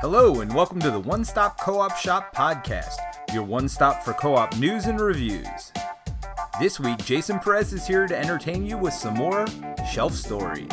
[0.00, 2.98] Hello, and welcome to the One Stop Co op Shop podcast,
[3.32, 5.72] your one stop for co op news and reviews.
[6.60, 9.46] This week, Jason Perez is here to entertain you with some more
[9.90, 10.68] shelf stories.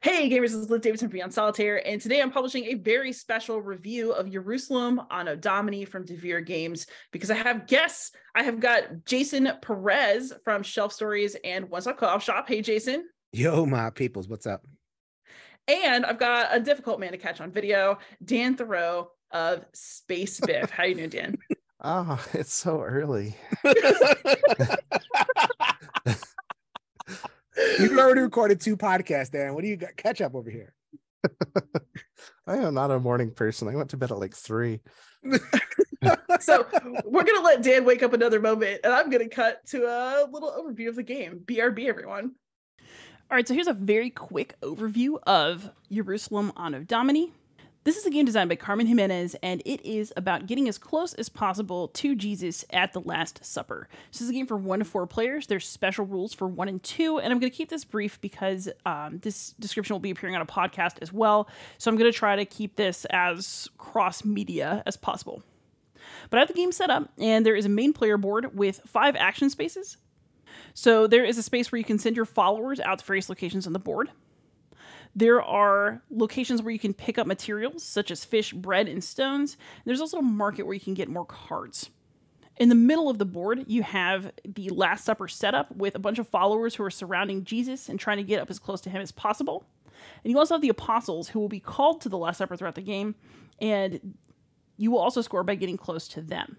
[0.00, 3.12] Hey gamers, this is Liz Davidson from Beyond Solitaire, and today I'm publishing a very
[3.12, 8.12] special review of Jerusalem Anno Domini from Devir Games because I have guests.
[8.34, 12.48] I have got Jason Perez from Shelf Stories and One Stop Co-op Shop.
[12.48, 13.04] Hey, Jason.
[13.32, 14.62] Yo, my peoples, what's up?
[15.68, 20.70] And I've got a difficult man to catch on video, Dan Thurot of Space Biff.
[20.70, 21.38] How you doing, Dan?
[21.82, 23.36] Oh, it's so early.
[27.78, 29.54] You've already recorded two podcasts, Dan.
[29.54, 29.96] What do you got?
[29.96, 30.74] Catch up over here.
[32.46, 33.68] I am not a morning person.
[33.68, 34.80] I went to bed at like three.
[36.40, 36.66] so
[37.04, 40.50] we're gonna let Dan wake up another moment, and I'm gonna cut to a little
[40.50, 41.40] overview of the game.
[41.44, 42.32] BRB, everyone.
[43.32, 47.32] All right, so here's a very quick overview of Jerusalem Anno Domini.
[47.82, 51.14] This is a game designed by Carmen Jimenez, and it is about getting as close
[51.14, 53.88] as possible to Jesus at the Last Supper.
[54.12, 55.46] This is a game for one to four players.
[55.46, 58.68] There's special rules for one and two, and I'm going to keep this brief because
[58.84, 61.48] um, this description will be appearing on a podcast as well.
[61.78, 65.42] So I'm going to try to keep this as cross media as possible.
[66.28, 68.82] But I have the game set up, and there is a main player board with
[68.86, 69.96] five action spaces.
[70.74, 73.66] So there is a space where you can send your followers out to various locations
[73.66, 74.10] on the board.
[75.14, 79.56] There are locations where you can pick up materials such as fish, bread, and stones.
[79.84, 81.90] There's also a market where you can get more cards.
[82.56, 86.18] In the middle of the board, you have the Last Supper setup with a bunch
[86.18, 89.02] of followers who are surrounding Jesus and trying to get up as close to him
[89.02, 89.64] as possible.
[90.22, 92.74] And you also have the apostles who will be called to the Last Supper throughout
[92.74, 93.14] the game,
[93.60, 94.14] and
[94.76, 96.56] you will also score by getting close to them.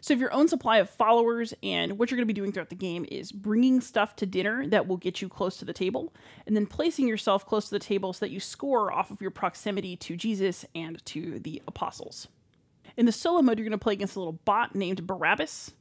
[0.00, 2.70] So, if your own supply of followers and what you're going to be doing throughout
[2.70, 6.12] the game is bringing stuff to dinner that will get you close to the table,
[6.46, 9.30] and then placing yourself close to the table so that you score off of your
[9.30, 12.28] proximity to Jesus and to the apostles.
[12.96, 15.72] In the solo mode, you're going to play against a little bot named Barabbas.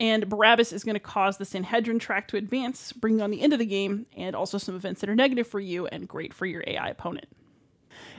[0.00, 3.52] And Barabbas is going to cause the Sanhedrin track to advance, bringing on the end
[3.52, 6.46] of the game, and also some events that are negative for you and great for
[6.46, 7.26] your AI opponent.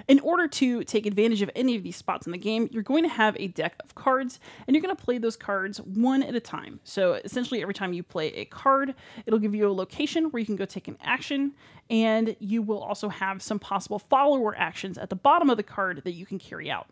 [0.07, 3.03] In order to take advantage of any of these spots in the game, you're going
[3.03, 6.35] to have a deck of cards, and you're going to play those cards one at
[6.35, 6.79] a time.
[6.83, 8.95] So essentially, every time you play a card,
[9.25, 11.53] it'll give you a location where you can go take an action,
[11.89, 16.01] and you will also have some possible follower actions at the bottom of the card
[16.03, 16.87] that you can carry out.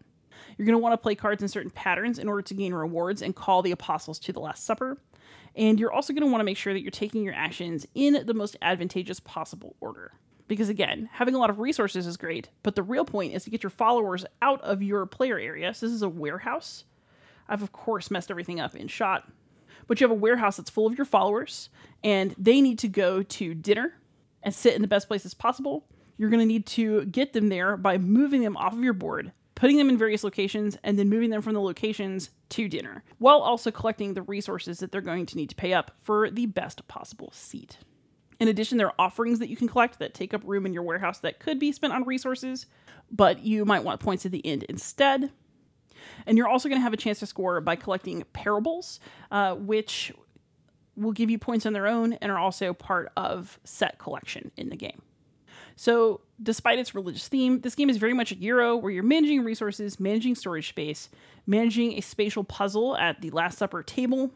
[0.57, 3.21] You're going to want to play cards in certain patterns in order to gain rewards
[3.21, 4.97] and call the apostles to the Last Supper.
[5.55, 8.25] And you're also going to want to make sure that you're taking your actions in
[8.25, 10.13] the most advantageous possible order.
[10.47, 13.49] Because again, having a lot of resources is great, but the real point is to
[13.49, 15.73] get your followers out of your player area.
[15.73, 16.85] So this is a warehouse.
[17.49, 19.29] I've of course messed everything up in shot.
[19.87, 21.69] But you have a warehouse that's full of your followers,
[22.03, 23.93] and they need to go to dinner
[24.43, 25.85] and sit in the best places possible.
[26.17, 29.31] You're going to need to get them there by moving them off of your board,
[29.55, 33.39] putting them in various locations, and then moving them from the locations to dinner, while
[33.39, 36.85] also collecting the resources that they're going to need to pay up for the best
[36.87, 37.77] possible seat.
[38.39, 40.83] In addition, there are offerings that you can collect that take up room in your
[40.83, 42.67] warehouse that could be spent on resources,
[43.11, 45.31] but you might want points at the end instead.
[46.25, 48.99] And you're also going to have a chance to score by collecting parables,
[49.31, 50.13] uh, which
[50.95, 54.69] will give you points on their own and are also part of set collection in
[54.69, 55.01] the game.
[55.75, 59.43] So, despite its religious theme, this game is very much a Euro where you're managing
[59.43, 61.09] resources, managing storage space,
[61.45, 64.31] managing a spatial puzzle at the Last Supper table,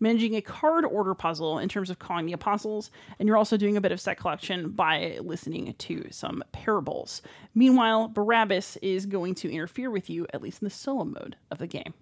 [0.00, 3.76] managing a card order puzzle in terms of calling the apostles, and you're also doing
[3.76, 7.22] a bit of set collection by listening to some parables.
[7.54, 11.58] Meanwhile, Barabbas is going to interfere with you, at least in the solo mode of
[11.58, 11.94] the game.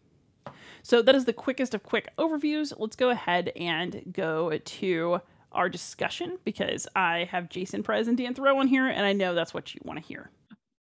[0.83, 2.73] So that is the quickest of quick overviews.
[2.79, 5.21] Let's go ahead and go to
[5.51, 9.35] our discussion because I have Jason Perez and Dan Thurot on here, and I know
[9.35, 10.31] that's what you want to hear.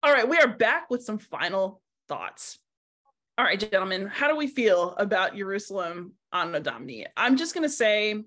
[0.02, 2.58] All right, we are back with some final thoughts.
[3.38, 7.06] All right, gentlemen, how do we feel about Jerusalem Anno Domini?
[7.16, 8.22] I'm just going to say,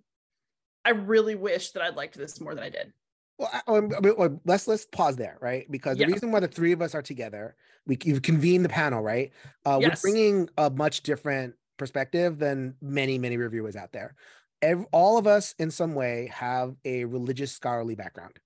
[0.83, 2.93] I really wish that I'd liked this more than I did.
[3.37, 5.69] Well, I, let's let's pause there, right?
[5.69, 6.13] Because the yeah.
[6.13, 9.31] reason why the three of us are together, we you've convened the panel, right?
[9.65, 10.01] Uh, yes.
[10.03, 14.15] We're bringing a much different perspective than many many reviewers out there.
[14.61, 18.39] Every, all of us, in some way, have a religious scholarly background.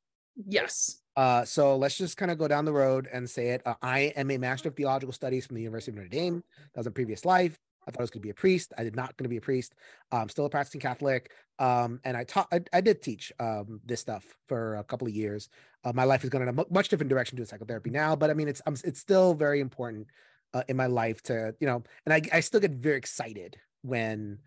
[0.48, 1.02] Yes.
[1.16, 3.62] Uh, so let's just kind of go down the road and say it.
[3.66, 6.44] Uh, I am a master of theological studies from the University of Notre Dame.
[6.74, 7.60] That was a previous life.
[7.90, 8.72] I thought I was going to be a priest.
[8.78, 9.74] I did not going to be a priest.
[10.12, 11.32] I'm still a practicing Catholic.
[11.58, 15.14] Um, and I taught, I, I did teach um, this stuff for a couple of
[15.14, 15.50] years.
[15.84, 18.34] Uh, my life is going in a much different direction to psychotherapy now, but I
[18.34, 20.08] mean, it's, I'm, it's still very important
[20.54, 24.40] uh, in my life to, you know, and I, I still get very excited when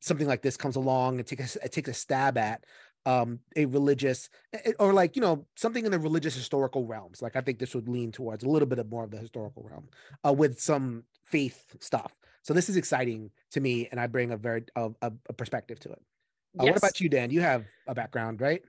[0.00, 1.32] something like this comes along and
[1.62, 2.64] a, take a stab at
[3.06, 4.28] um a religious
[4.78, 7.88] or like you know something in the religious historical realms like i think this would
[7.88, 9.88] lean towards a little bit of more of the historical realm
[10.26, 12.12] uh, with some faith stuff
[12.46, 15.90] so this is exciting to me and i bring a very a, a perspective to
[15.90, 16.00] it
[16.58, 16.72] uh, yes.
[16.72, 18.62] what about you dan you have a background right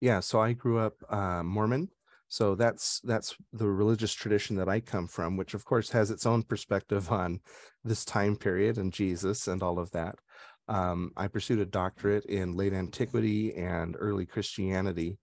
[0.00, 1.88] yeah so i grew up uh, mormon
[2.28, 6.24] so that's that's the religious tradition that i come from which of course has its
[6.24, 7.38] own perspective on
[7.84, 10.14] this time period and jesus and all of that
[10.66, 15.18] um, I pursued a doctorate in late antiquity and early Christianity.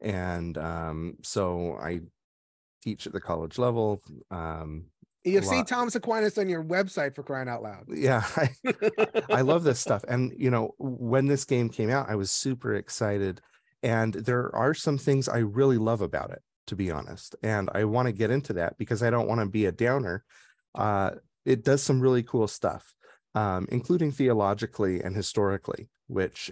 [0.00, 2.00] And um, so I
[2.82, 4.02] teach at the college level.
[4.30, 4.86] Um,
[5.24, 5.66] you have St.
[5.66, 7.84] Thomas Aquinas on your website for crying out loud.
[7.88, 8.50] Yeah, I,
[9.30, 10.04] I love this stuff.
[10.08, 13.40] And, you know, when this game came out, I was super excited.
[13.82, 17.36] And there are some things I really love about it, to be honest.
[17.42, 20.24] And I want to get into that because I don't want to be a downer.
[20.74, 21.12] Uh,
[21.44, 22.94] it does some really cool stuff
[23.34, 26.50] um, including theologically and historically, which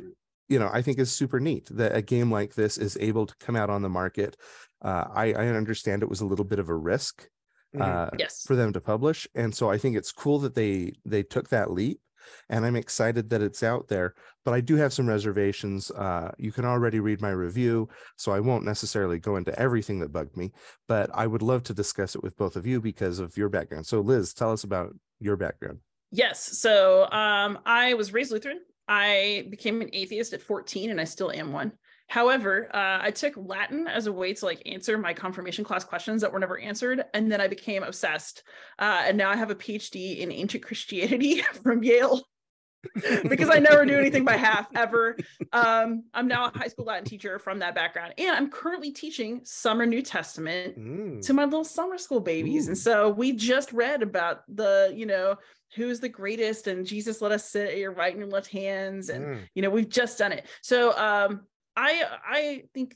[0.49, 3.35] you know I think is super neat that a game like this is able to
[3.41, 4.37] come out on the market.
[4.81, 7.29] Uh, I, I understand it was a little bit of a risk
[7.75, 7.83] mm-hmm.
[7.83, 8.43] uh, yes.
[8.47, 11.71] for them to publish, and so I think it's cool that they they took that
[11.71, 12.01] leap
[12.49, 14.15] and I'm excited that it's out there.
[14.45, 15.91] But I do have some reservations.
[15.91, 20.13] Uh, you can already read my review, so I won't necessarily go into everything that
[20.13, 20.53] bugged me.
[20.87, 23.87] But I would love to discuss it with both of you because of your background.
[23.87, 25.79] So, Liz, tell us about your background.
[26.11, 26.59] Yes.
[26.59, 28.61] So um, I was raised Lutheran.
[28.87, 31.73] I became an atheist at 14 and I still am one.
[32.09, 36.23] However, uh, I took Latin as a way to like answer my confirmation class questions
[36.23, 38.43] that were never answered, and then I became obsessed.
[38.79, 42.23] Uh, and now I have a PhD in ancient Christianity from Yale
[43.29, 45.19] because I never do anything by half ever.
[45.53, 49.43] Um, I'm now a high school Latin teacher from that background, and I'm currently teaching
[49.45, 51.27] summer New Testament mm.
[51.27, 52.69] to my little summer school babies.
[52.69, 55.37] And so we just read about the, you know,
[55.75, 59.11] who's the greatest and jesus let us sit at your right and your left hands
[59.11, 59.41] and mm.
[59.55, 61.43] you know we've just done it so um
[61.79, 62.95] i i think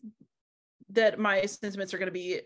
[0.90, 2.40] that my sentiments are going to be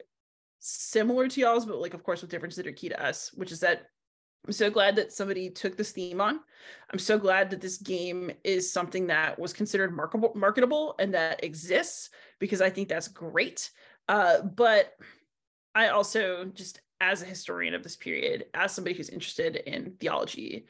[0.61, 3.53] similar to y'all's but like of course with differences that are key to us which
[3.53, 3.87] is that
[4.47, 6.41] i'm so glad that somebody took this theme on
[6.93, 11.43] i'm so glad that this game is something that was considered marketable marketable and that
[11.45, 13.71] exists because i think that's great
[14.09, 14.95] uh but
[15.75, 20.67] i also just as a historian of this period, as somebody who's interested in theology,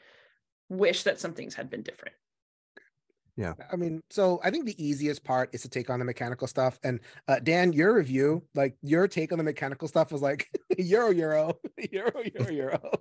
[0.69, 2.15] wish that some things had been different.
[3.37, 3.53] Yeah.
[3.71, 6.79] I mean, so I think the easiest part is to take on the mechanical stuff.
[6.83, 11.11] And uh, Dan, your review, like your take on the mechanical stuff was like euro,
[11.11, 11.57] euro,
[11.91, 12.91] euro, euro, euro.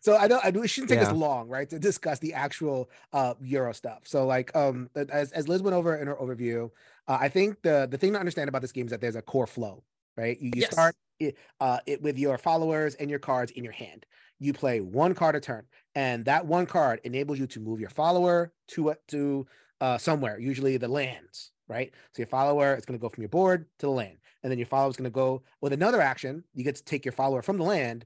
[0.00, 1.08] so I don't, I it shouldn't take yeah.
[1.08, 4.00] us long, right, to discuss the actual uh, euro stuff.
[4.04, 6.70] So like, um, as as Liz went over in her overview,
[7.08, 9.22] uh, I think the the thing to understand about this game is that there's a
[9.22, 9.84] core flow,
[10.16, 10.40] right?
[10.40, 10.72] You, you yes.
[10.72, 14.06] start it, uh, it with your followers and your cards in your hand.
[14.38, 17.90] You play one card a turn, and that one card enables you to move your
[17.90, 19.46] follower to to
[19.80, 21.92] uh, somewhere, usually the lands, right?
[22.12, 24.58] So your follower is going to go from your board to the land, and then
[24.58, 26.44] your follower is going to go with another action.
[26.54, 28.04] You get to take your follower from the land,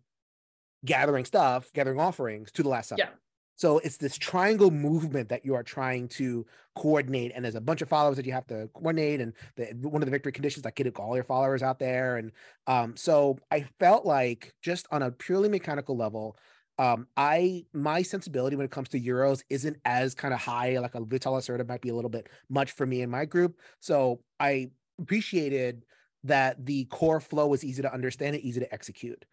[0.85, 3.03] gathering stuff, gathering offerings to the last supper.
[3.03, 3.09] Yeah.
[3.57, 6.45] So it's this triangle movement that you are trying to
[6.75, 9.21] coordinate, and there's a bunch of followers that you have to coordinate.
[9.21, 12.17] And the, one of the victory conditions, like get all your followers out there.
[12.17, 12.33] And
[12.67, 16.37] um, so I felt like just on a purely mechanical level,
[16.79, 20.79] um, I my sensibility when it comes to Euros isn't as kind of high.
[20.79, 23.59] Like a Vital Lacerda might be a little bit much for me in my group.
[23.81, 25.85] So I appreciated
[26.25, 29.25] that the core flow was easy to understand and easy to execute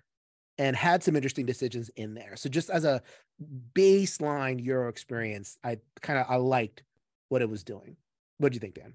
[0.57, 2.35] and had some interesting decisions in there.
[2.35, 3.01] So just as a
[3.73, 6.83] baseline Euro experience, I kind of I liked
[7.29, 7.95] what it was doing.
[8.37, 8.93] What do you think, Dan?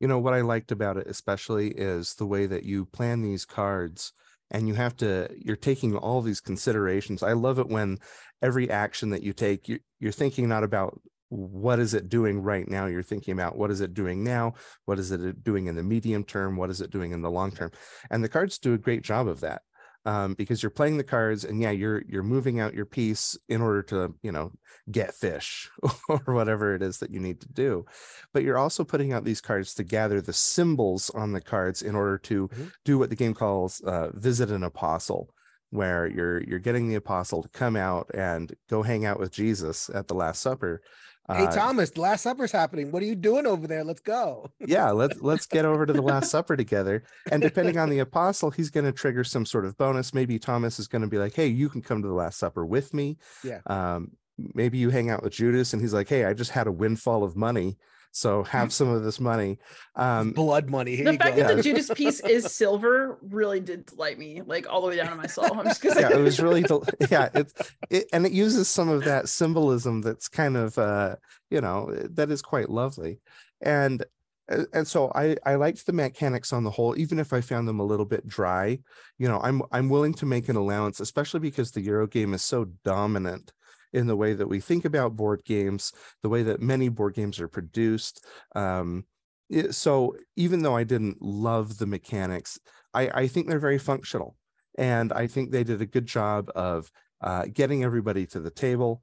[0.00, 3.44] You know what I liked about it especially is the way that you plan these
[3.44, 4.12] cards
[4.50, 7.22] and you have to you're taking all these considerations.
[7.22, 7.98] I love it when
[8.42, 12.68] every action that you take you, you're thinking not about what is it doing right
[12.68, 15.82] now you're thinking about what is it doing now what is it doing in the
[15.82, 17.70] medium term what is it doing in the long term
[18.10, 19.62] and the cards do a great job of that
[20.06, 23.60] um, because you're playing the cards and yeah you're you're moving out your piece in
[23.60, 24.52] order to you know
[24.90, 25.68] get fish
[26.08, 27.84] or whatever it is that you need to do
[28.32, 31.94] but you're also putting out these cards to gather the symbols on the cards in
[31.94, 32.66] order to mm-hmm.
[32.84, 35.28] do what the game calls uh, visit an apostle
[35.70, 39.90] where you're you're getting the apostle to come out and go hang out with Jesus
[39.92, 40.80] at the last supper
[41.28, 42.92] Hey uh, Thomas, the Last Supper's happening.
[42.92, 43.82] What are you doing over there?
[43.82, 44.50] Let's go.
[44.60, 47.02] yeah, let's let's get over to the Last Supper together.
[47.32, 50.14] And depending on the apostle, he's going to trigger some sort of bonus.
[50.14, 52.64] Maybe Thomas is going to be like, "Hey, you can come to the Last Supper
[52.64, 53.60] with me." Yeah.
[53.66, 54.12] Um,
[54.54, 57.24] maybe you hang out with Judas, and he's like, "Hey, I just had a windfall
[57.24, 57.76] of money."
[58.16, 59.58] So have some of this money.
[59.94, 60.96] Um, blood money.
[60.96, 61.42] Here the you fact go.
[61.42, 65.10] that the Judas piece is silver really did delight me, like all the way down
[65.10, 65.44] to my soul.
[65.52, 67.52] I'm just gonna yeah, it was really, del- yeah, it's,
[67.90, 71.16] it, and it uses some of that symbolism that's kind of, uh,
[71.50, 73.20] you know, that is quite lovely.
[73.60, 74.02] And,
[74.48, 77.80] and so I, I liked the mechanics on the whole, even if I found them
[77.80, 78.78] a little bit dry,
[79.18, 82.40] you know, I'm, I'm willing to make an allowance, especially because the Euro game is
[82.40, 83.52] so dominant
[83.96, 87.40] in the way that we think about board games, the way that many board games
[87.40, 88.24] are produced.
[88.54, 89.04] Um,
[89.48, 92.60] it- so even though I didn't love the mechanics,
[92.92, 94.36] I, I think they're very functional.
[94.78, 96.90] And I think they did a good job of
[97.22, 99.02] uh, getting everybody to the table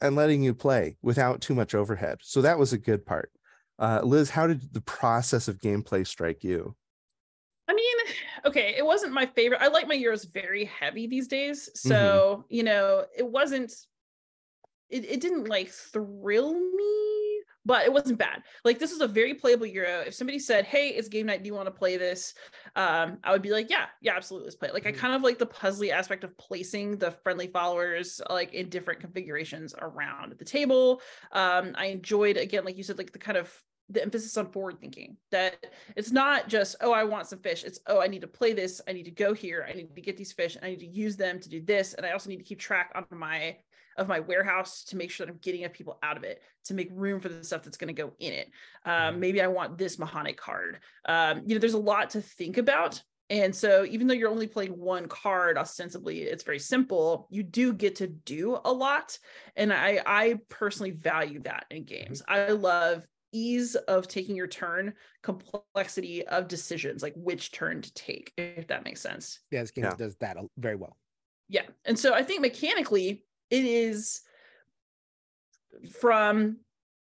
[0.00, 2.18] and letting you play without too much overhead.
[2.22, 3.30] So that was a good part.
[3.78, 6.74] Uh, Liz, how did the process of gameplay strike you?
[7.68, 7.96] I mean,
[8.46, 9.62] okay, it wasn't my favorite.
[9.62, 11.70] I like my Euros very heavy these days.
[11.74, 13.72] So, you know, it wasn't
[14.92, 18.42] it, it didn't like thrill me, but it wasn't bad.
[18.64, 20.00] Like this is a very playable Euro.
[20.00, 22.34] If somebody said, Hey, it's game night, do you want to play this?
[22.76, 24.74] Um, I would be like, Yeah, yeah, absolutely, let's play it.
[24.74, 24.98] Like I Mhm.
[24.98, 29.74] kind of like the puzzly aspect of placing the friendly followers like in different configurations
[29.78, 31.00] around the table.
[31.32, 33.52] Um, I enjoyed again, like you said, like the kind of
[33.88, 37.80] the emphasis on forward thinking that it's not just oh i want some fish it's
[37.88, 40.16] oh i need to play this i need to go here i need to get
[40.16, 42.38] these fish and i need to use them to do this and i also need
[42.38, 43.54] to keep track on my
[43.96, 46.74] of my warehouse to make sure that i'm getting enough people out of it to
[46.74, 48.50] make room for the stuff that's going to go in it.
[48.84, 50.78] Um, maybe i want this mahane card.
[51.04, 53.02] Um, you know there's a lot to think about.
[53.30, 57.72] And so even though you're only playing one card ostensibly it's very simple you do
[57.72, 59.18] get to do a lot.
[59.56, 62.22] And i i personally value that in games.
[62.28, 68.32] I love ease of taking your turn complexity of decisions like which turn to take
[68.36, 69.40] if that makes sense.
[69.50, 69.94] Yeah, this game Yeah.
[69.96, 70.96] does that very well.
[71.48, 71.62] yeah.
[71.86, 74.22] And so i think mechanically it is
[76.00, 76.56] from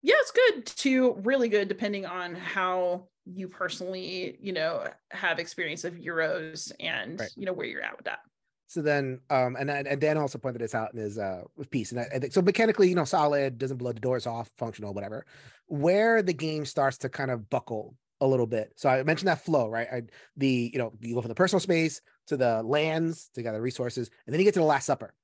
[0.03, 5.85] yeah it's good to really good depending on how you personally you know have experience
[5.85, 7.31] of euros and Right.
[7.37, 8.21] you know where you're at with that
[8.69, 12.01] So then, um, and and Dan also pointed this out in his uh piece, and
[12.01, 15.25] I, I think so mechanically, you know, solid, doesn't blow the doors off, functional, whatever.
[15.67, 18.73] Where the game starts to kind of buckle a little bit.
[18.77, 19.89] So I mentioned that flow, right?
[19.91, 20.03] I,
[20.37, 24.11] the you know you go from the personal space to the lands to gather resources,
[24.27, 25.15] and then you get to the Last Supper,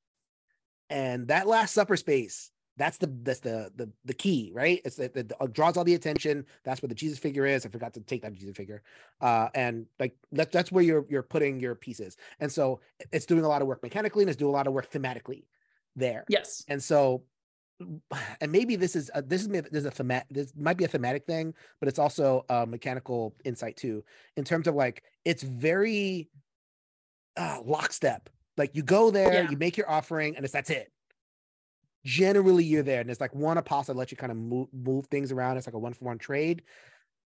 [0.90, 2.50] and that Last Supper space.
[2.76, 4.80] That's the that's the the the key, right?
[4.84, 6.44] It's that it, it draws all the attention.
[6.64, 7.64] That's where the Jesus figure is.
[7.64, 8.82] I forgot to take that Jesus figure,
[9.20, 12.16] uh, and like that, that's where you're you're putting your pieces.
[12.40, 12.80] And so
[13.12, 15.44] it's doing a lot of work mechanically and it's doing a lot of work thematically
[15.94, 16.24] there.
[16.28, 17.22] yes And so,
[18.40, 20.88] and maybe this is a, this is this is a themat this might be a
[20.88, 24.02] thematic thing, but it's also a mechanical insight too,
[24.36, 26.28] in terms of like it's very
[27.36, 28.28] uh, lockstep.
[28.56, 29.50] Like you go there, Yeah.
[29.50, 30.90] you make your offering, and it's that's it.
[32.04, 35.06] Generally, you're there, and it's like one apostle that lets you kind of move move
[35.06, 35.56] things around.
[35.56, 36.62] It's like a one for one trade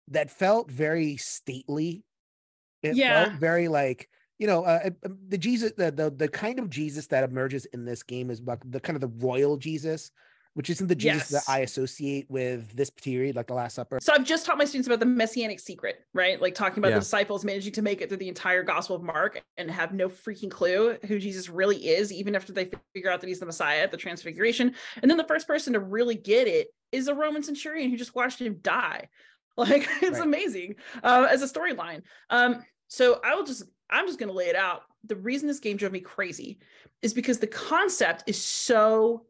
[0.09, 2.05] that felt very stately.
[2.83, 3.09] It Yeah.
[3.09, 7.07] felt very like you know uh, uh, the Jesus the, the the kind of Jesus
[7.09, 10.11] that emerges in this game is like the kind of the royal Jesus,
[10.57, 11.45] which isn't the Jesus Yes.
[11.45, 13.99] that I associate with this period, like the Last Supper.
[14.01, 16.41] So I've just taught my students about the messianic secret, right?
[16.41, 16.95] Like talking about Yeah.
[16.95, 20.09] the disciples managing to make it through the entire Gospel of Mark and have no
[20.09, 23.83] freaking clue who Jesus really is, even after they figure out that he's the Messiah
[23.83, 24.75] at the Transfiguration.
[25.03, 28.15] And then the first person to really get it is a Roman centurion who just
[28.15, 29.09] watched him die.
[29.59, 30.23] Like it's Right.
[30.27, 32.03] amazing uh, as a storyline.
[32.31, 34.83] Um, so I will just, I'm just going to lay it out.
[35.05, 36.59] The reason this game drove me crazy
[37.03, 39.25] is because the concept is so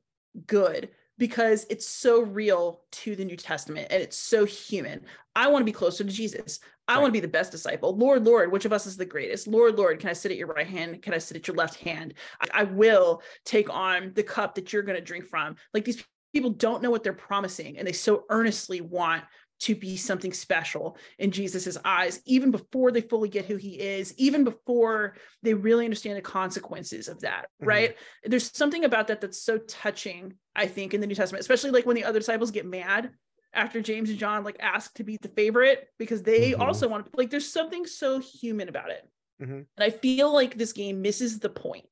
[0.48, 5.04] good because it's so real to the New Testament and it's so human.
[5.34, 6.60] I want to be closer to Jesus.
[6.88, 7.00] I Right.
[7.02, 7.96] want to be the best disciple.
[7.96, 9.48] Lord, Lord, which of us is the greatest?
[9.48, 11.02] Lord, Lord, can I sit at your right hand?
[11.02, 12.14] Can I sit at your left hand?
[12.40, 15.56] I, I will take on the cup that you're going to drink from.
[15.74, 19.24] Like these people don't know what they're promising and they so earnestly want
[19.58, 24.14] to be something special in Jesus's eyes, even before they fully get who he is,
[24.18, 27.66] even before they really understand the consequences of that, Mhm.
[27.66, 27.96] right?
[28.24, 31.86] There's something about that that's so touching, I think, in the New Testament, especially like
[31.86, 33.14] when the other disciples get mad
[33.54, 36.60] after James and John like ask to be the favorite because they Mhm.
[36.60, 39.08] also want to like there's something so human about it.
[39.40, 39.66] Mhm.
[39.76, 41.88] And I feel like this game misses the point.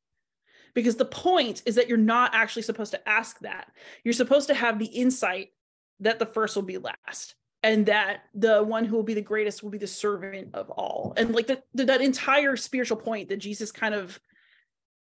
[0.75, 3.73] Because the point is that you're not actually supposed to ask that.
[4.02, 5.54] You're supposed to have the insight
[6.00, 9.62] that the first will be last and that the one who will be the greatest
[9.62, 11.14] will be the servant of all.
[11.16, 14.21] And like that that entire spiritual point that Jesus kind of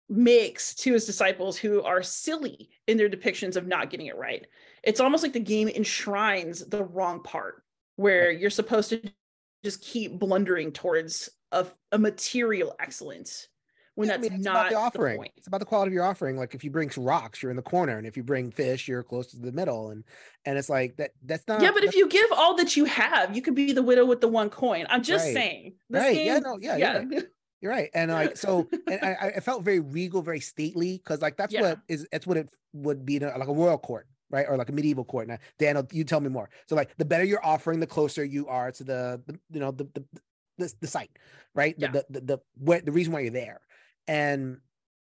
[0.07, 4.45] makes to his disciples who are silly in their depictions of not getting it right.
[4.83, 7.63] It's almost like the game enshrines the wrong part
[7.95, 9.01] where you're supposed to
[9.63, 13.47] just keep blundering towards a, a material excellence
[14.01, 15.17] when Yeah, I mean, it's not about the offering.
[15.17, 15.31] point.
[15.37, 16.35] it's about the quality of your offering.
[16.35, 19.03] Like if you bring rocks, you're in the corner, and if you bring fish, you're
[19.03, 20.03] close to the middle, and
[20.45, 21.11] and it's like that.
[21.23, 21.61] That's not.
[21.61, 24.19] yeah, but if you give all that you have, you could be the widow with
[24.21, 24.85] the one coin.
[24.89, 25.33] I'm just Right.
[25.33, 25.73] saying.
[25.89, 27.23] Right, yeah, no, yeah, you're
[27.61, 31.37] You're right, and like so, and I, I felt very regal, very stately, because like
[31.37, 31.61] that's Yeah.
[31.61, 34.71] what is that's what it would be like a royal court, right, or like a
[34.71, 35.27] medieval court.
[35.27, 36.49] Now, Daniel, you tell me more.
[36.67, 39.69] So like the better you're offering, the closer you are to the, the you know
[39.69, 40.03] the the
[40.57, 41.11] the, the site,
[41.53, 41.77] right?
[41.79, 41.91] The, Yeah.
[41.91, 43.61] the the the where, the reason why you're there,
[44.07, 44.57] and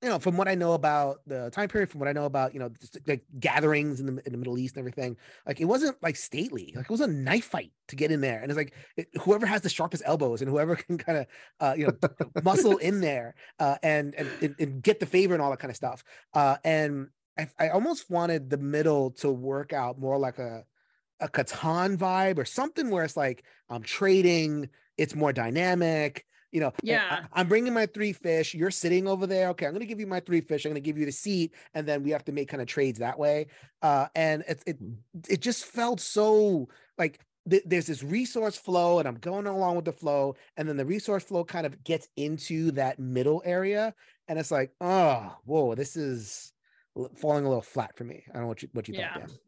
[0.02, 2.52] you know from what I know about the time period, from what I know about
[2.54, 5.64] you know just, like gatherings in the in the Middle East and everything, like it
[5.64, 8.56] wasn't like stately, like it was a knife fight to get in there, and it's
[8.56, 11.26] like it, whoever has the sharpest elbows and whoever can kind of
[11.60, 12.08] uh, you know
[12.42, 15.76] muscle in there uh, and, and and get the favor and all that kind of
[15.76, 16.04] stuff.
[16.34, 20.64] Uh, and I, I almost wanted the middle to work out more like a
[21.20, 26.26] a Catan vibe or something where it's like I'm trading, it's more dynamic.
[26.56, 27.26] You know, Yeah.
[27.34, 28.54] I, am bringing my three fish.
[28.54, 29.50] You're sitting over there.
[29.50, 30.64] Okay, I'm going to give you my three fish.
[30.64, 32.66] I'm going to give you the seat, and then we have to make kind of
[32.66, 33.48] trades that way.
[33.82, 34.78] Uh, and it it
[35.28, 37.20] it just felt so like
[37.50, 40.34] th- there's this resource flow and I'm going along with the flow.
[40.56, 43.92] And then the resource flow kind of gets into that middle area.
[44.26, 46.54] And it's like, oh, whoa, this is
[47.18, 48.24] falling a little flat for me.
[48.30, 49.12] I don't know what you, what you Yeah.
[49.12, 49.38] thought, Dan.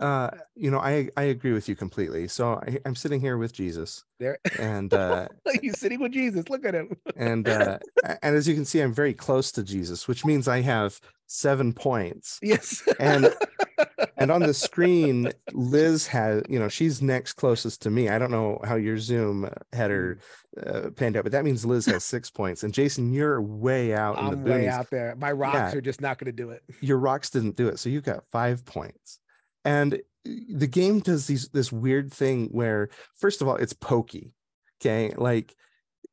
[0.00, 2.26] Uh, you know, I I agree with you completely.
[2.28, 5.28] So I, I'm sitting here with Jesus, There, and uh,
[5.60, 6.48] he's sitting with Jesus.
[6.48, 6.96] Look at him.
[7.16, 7.78] and uh,
[8.22, 11.72] and as you can see, I'm very close to Jesus, which means I have seven
[11.72, 12.38] points.
[12.42, 12.82] yes.
[12.98, 13.34] And
[14.16, 18.08] and on the screen, Liz has, you know, she's next closest to me.
[18.08, 20.18] I don't know how your Zoom header
[20.66, 22.62] uh, panned out, but that means Liz has six points.
[22.64, 24.68] And Jason, you're way out in the way boonies.
[24.68, 25.14] out there.
[25.16, 25.78] My rocks Yeah.
[25.78, 26.62] are just not going to do it.
[26.80, 29.18] Your rocks didn't do it, so you've got five points.
[29.64, 34.32] And uh, the game does these this weird thing where, first of all, it's pokey.
[34.80, 35.54] Okay, like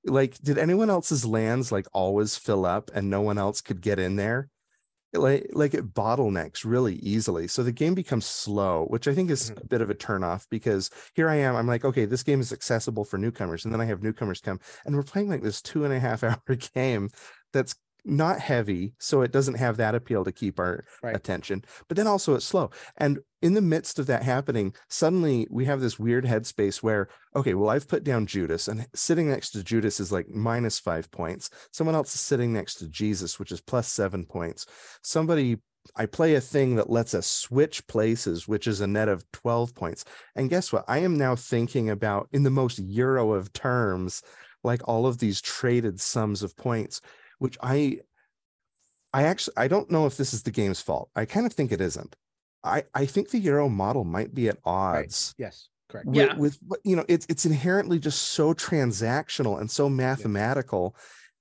[0.06, 4.00] like did anyone else's lands like always fill up and no one else could get
[4.00, 4.50] in there?
[5.14, 9.50] like like it bottlenecks really easily so the game becomes slow which i think is
[9.50, 9.64] Mhm.
[9.64, 12.54] a bit of a turnoff because here i am i'm like okay this game is
[12.54, 15.84] accessible for newcomers and then i have newcomers come and we're playing like this two
[15.84, 16.40] and a half hour
[16.76, 17.10] game
[17.54, 17.74] that's
[18.10, 21.16] not heavy so it doesn't have that appeal to keep our Right.
[21.16, 25.66] attention but then also it's slow and in the midst of that happening suddenly we
[25.66, 29.64] have this weird headspace where okay well i've put down judas and sitting next to
[29.64, 33.62] judas is like minus five points someone else is sitting next to jesus which is
[33.62, 34.66] plus seven points
[35.02, 35.58] somebody
[35.96, 39.74] I play a thing that lets us switch places, which is a net of 12
[39.74, 40.04] points.
[40.36, 40.84] And guess what?
[40.88, 44.22] I am now thinking about in the most Euro of terms,
[44.64, 47.02] like all of these traded sums of points,
[47.40, 48.00] which I
[49.14, 51.10] I actually I don't know if this is the game's fault.
[51.16, 52.16] I kind of think it isn't.
[52.64, 55.70] I, I think the Euro model might be at odds Yes.
[55.88, 56.06] Correct.
[56.08, 56.36] with, Yeah.
[56.36, 60.96] with you know it's it's inherently just so transactional and so mathematical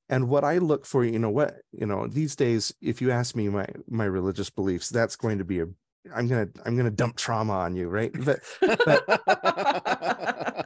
[0.08, 3.36] and what i look for you know what you know these days if you ask
[3.36, 5.66] me my my religious beliefs that's going to be a
[6.14, 8.40] i'm gonna i'm gonna dump trauma on you right but
[8.86, 9.04] but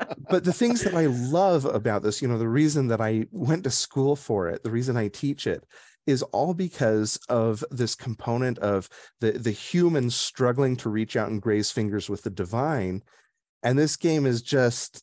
[0.40, 3.70] the things that i love about this you know the reason that i went to
[3.70, 5.64] school for it the reason i teach it
[6.06, 8.88] is all because of this component of
[9.20, 13.02] the the human struggling to reach out and graze fingers with the divine.
[13.62, 15.02] And this game is just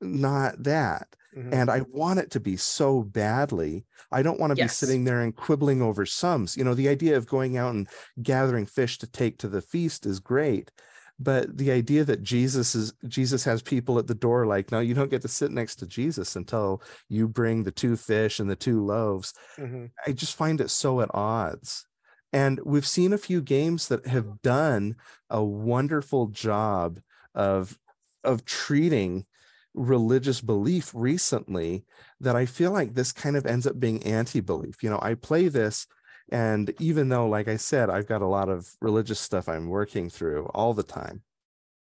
[0.00, 1.08] not that.
[1.36, 1.52] Mhm.
[1.52, 3.84] and i want it to be so badly.
[4.12, 4.78] I don't want to Yes.
[4.80, 6.56] be sitting there and quibbling over sums.
[6.56, 7.88] You know the idea of going out and
[8.22, 10.70] gathering fish to take to the feast is great
[11.18, 14.94] but the idea that jesus is jesus has people at the door like no you
[14.94, 18.56] don't get to sit next to jesus until you bring the two fish and the
[18.56, 19.90] two loaves Mhm.
[20.06, 21.86] I just find it so at odds.
[22.32, 24.96] And we've seen a few games that have done
[25.30, 27.00] a wonderful job
[27.34, 27.78] of
[28.24, 29.26] of treating
[29.74, 31.84] religious belief recently
[32.20, 34.82] that I feel like this kind of ends up being anti-belief.
[34.82, 35.86] You know, I play this
[36.34, 40.10] and even though like I said I've got a lot of religious stuff I'm working
[40.10, 41.22] through all the time,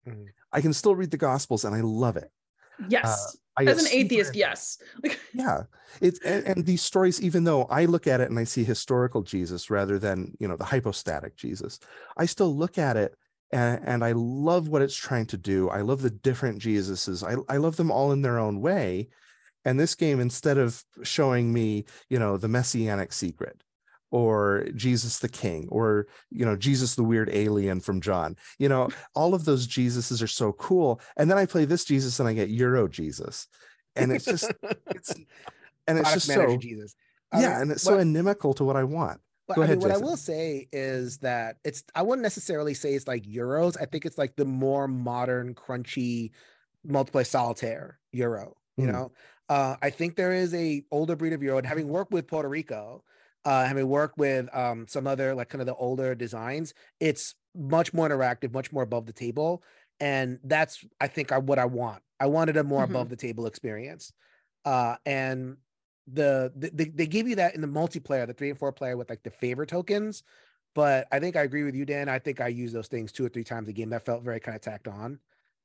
[0.08, 0.28] Mhm.
[0.54, 2.32] I can still read the gospels and I love it.
[2.88, 3.36] yes.
[3.60, 4.78] I As an atheist, into- yes.
[5.34, 5.64] Yeah
[6.02, 9.22] it's and, and these stories even though i look at it and i see historical
[9.24, 11.80] jesus rather than you know the hypostatic jesus
[12.18, 13.16] i still look at it
[13.52, 17.34] and, and i love what it's trying to do i love the different jesuses I,
[17.54, 19.08] I love them all in their own way
[19.66, 23.64] and this game instead of showing me you know the messianic secret
[24.12, 28.88] or jesus the king or you know jesus the weird alien from john you know
[29.16, 32.34] all of those jesuses are so cool and then i play this jesus and i
[32.34, 33.48] get euro jesus
[33.96, 34.52] and it's just
[34.94, 35.14] it's
[35.88, 36.96] and it's Product just so Jesus.
[37.34, 39.84] Yeah and it's what- so inimical to what i want But Go I ahead, mean,
[39.84, 43.78] what I will say is that it's I wouldn't necessarily say it's like Euros.
[43.80, 46.32] I think it's like the more modern, crunchy
[46.86, 48.58] multiplayer solitaire Euro.
[48.78, 48.92] You Hmm.
[48.92, 49.12] know,
[49.50, 52.50] uh, I think there is a older breed of Euro, and having worked with Puerto
[52.50, 53.04] Rico,
[53.48, 57.94] uh, having worked with um, some other like kind of the older designs, it's much
[57.96, 59.64] more interactive, much more above the table,
[60.02, 62.04] and that's I think I, what I want.
[62.20, 62.86] I wanted a more Mhm.
[62.86, 64.14] above the table experience,
[64.66, 65.58] uh, and
[66.08, 68.98] the, the they, they give you that in the multiplayer, the three and four player
[68.98, 70.24] with like the favor tokens.
[70.76, 72.10] But I think I agree with you, Dan.
[72.10, 73.92] I think I use those things two or three times a game.
[73.92, 75.20] That felt very kind of tacked on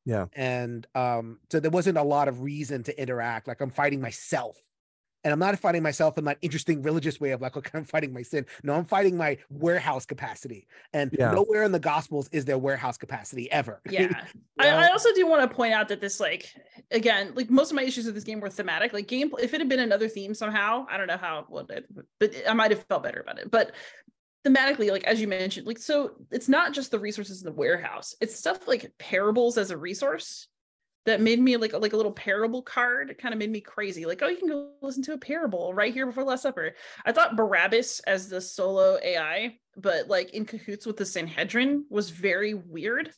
[0.05, 0.27] Yeah.
[0.35, 4.57] and um so there wasn't a lot of reason to interact like i'm fighting myself
[5.25, 8.13] and i'm not fighting myself in that interesting religious way of like okay i'm fighting
[8.13, 11.33] my sin no i'm fighting my warehouse capacity and Yeah.
[11.33, 14.25] nowhere in the gospels is there warehouse capacity ever Yeah.
[14.59, 16.55] I, I also do want to point out that this, like,
[16.91, 18.93] again, like most of my issues with this game were thematic.
[18.93, 21.87] Like, game, if it had been another theme somehow, I don't know how, well, it,
[22.21, 23.51] but I might have felt better about it.
[23.51, 23.73] But
[24.47, 28.15] thematically, like, as you mentioned, like, so it's not just the resources in the warehouse,
[28.21, 30.49] it's stuff like parables as a resource
[31.05, 34.07] that made me like like a little parable card it kind of made me crazy
[34.07, 36.73] like oh you can go listen to a parable right here before last supper
[37.05, 42.11] i thought barabbas as the solo ai but like in cahoots with the sanhedrin was
[42.11, 43.13] very weird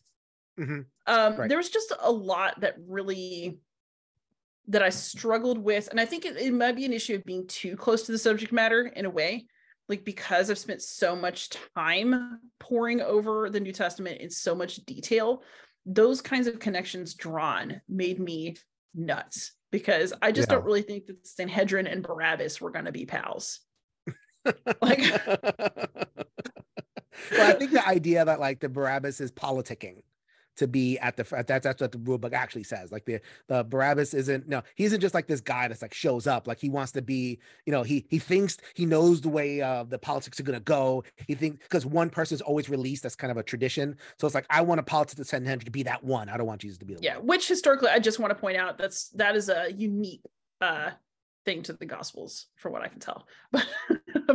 [0.58, 0.86] Mhm.
[1.06, 1.48] um Right.
[1.48, 3.58] there was just a lot that really
[4.68, 7.46] that i struggled with and i think it, it might be an issue of being
[7.46, 9.46] too close to the subject matter in a way
[9.88, 14.76] like because i've spent so much time poring over the new testament in so much
[14.86, 15.42] detail
[15.86, 18.56] those kinds of connections drawn made me
[18.94, 20.56] nuts because i just Yeah.
[20.56, 23.60] don't really think that sanhedrin and barabbas were going to be pals
[24.82, 25.26] Like-
[27.30, 30.02] well, I think the idea that like the Barabbas is politicking
[30.56, 32.92] to be at the that's that's what the rule book actually says.
[32.92, 36.26] Like the the Barabbas isn't no, he isn't just like this guy that's like shows
[36.26, 36.46] up.
[36.46, 39.84] Like he wants to be, you know, he he thinks he knows the way uh,
[39.84, 41.04] the politics are gonna go.
[41.26, 43.02] He thinks because one person is always released.
[43.02, 43.96] That's kind of a tradition.
[44.18, 46.28] So it's like I want a politics Sanhedrin to be that one.
[46.28, 47.26] I don't want Jesus to be the yeah one.
[47.26, 50.22] which historically i just want to point out that's that is a unique
[50.60, 50.90] uh
[51.44, 53.66] thing to the gospels from what i can tell but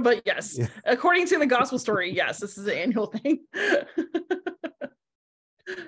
[0.01, 0.67] but yes Yeah.
[0.85, 3.39] according to the gospel story yes this is an annual thing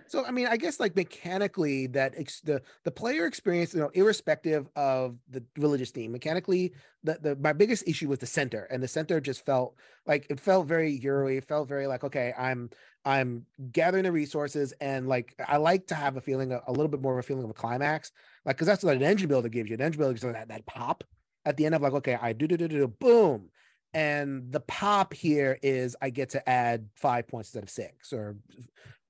[0.08, 3.90] So I mean, I guess like mechanically, that ex- the the player experience, you know,
[3.94, 8.82] irrespective of the religious theme, mechanically, the the my biggest issue was the center, and
[8.82, 11.28] the center just felt like it felt very Euro.
[11.28, 12.70] It felt very like okay, I'm
[13.06, 16.90] I'm gathering the resources, and like I like to have a feeling, a, a little
[16.90, 18.12] bit more of a feeling of a climax,
[18.46, 19.76] like because that's what an engine builder gives you.
[19.76, 21.04] An engine builder gives you that that pop
[21.46, 23.50] at the end of like okay, I do do do do do, boom.
[23.94, 28.38] And the pop here is I get to add five points instead of six or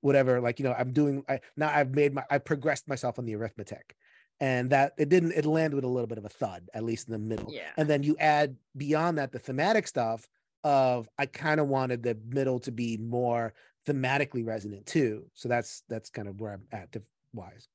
[0.02, 3.24] whatever like you know i'm doing i now i've made my i progressed myself on
[3.24, 3.96] the arithmetic.
[4.40, 7.06] And that it didn't it landed with a little bit of a thud at least
[7.06, 7.52] in the middle.
[7.52, 7.70] Yeah.
[7.76, 10.26] And then you add beyond that the thematic stuff
[10.64, 13.54] of i kind of wanted the middle to be more
[13.86, 15.26] thematically resonant too.
[15.34, 16.96] So that's that's kind of where i'm at
[17.32, 17.68] wise.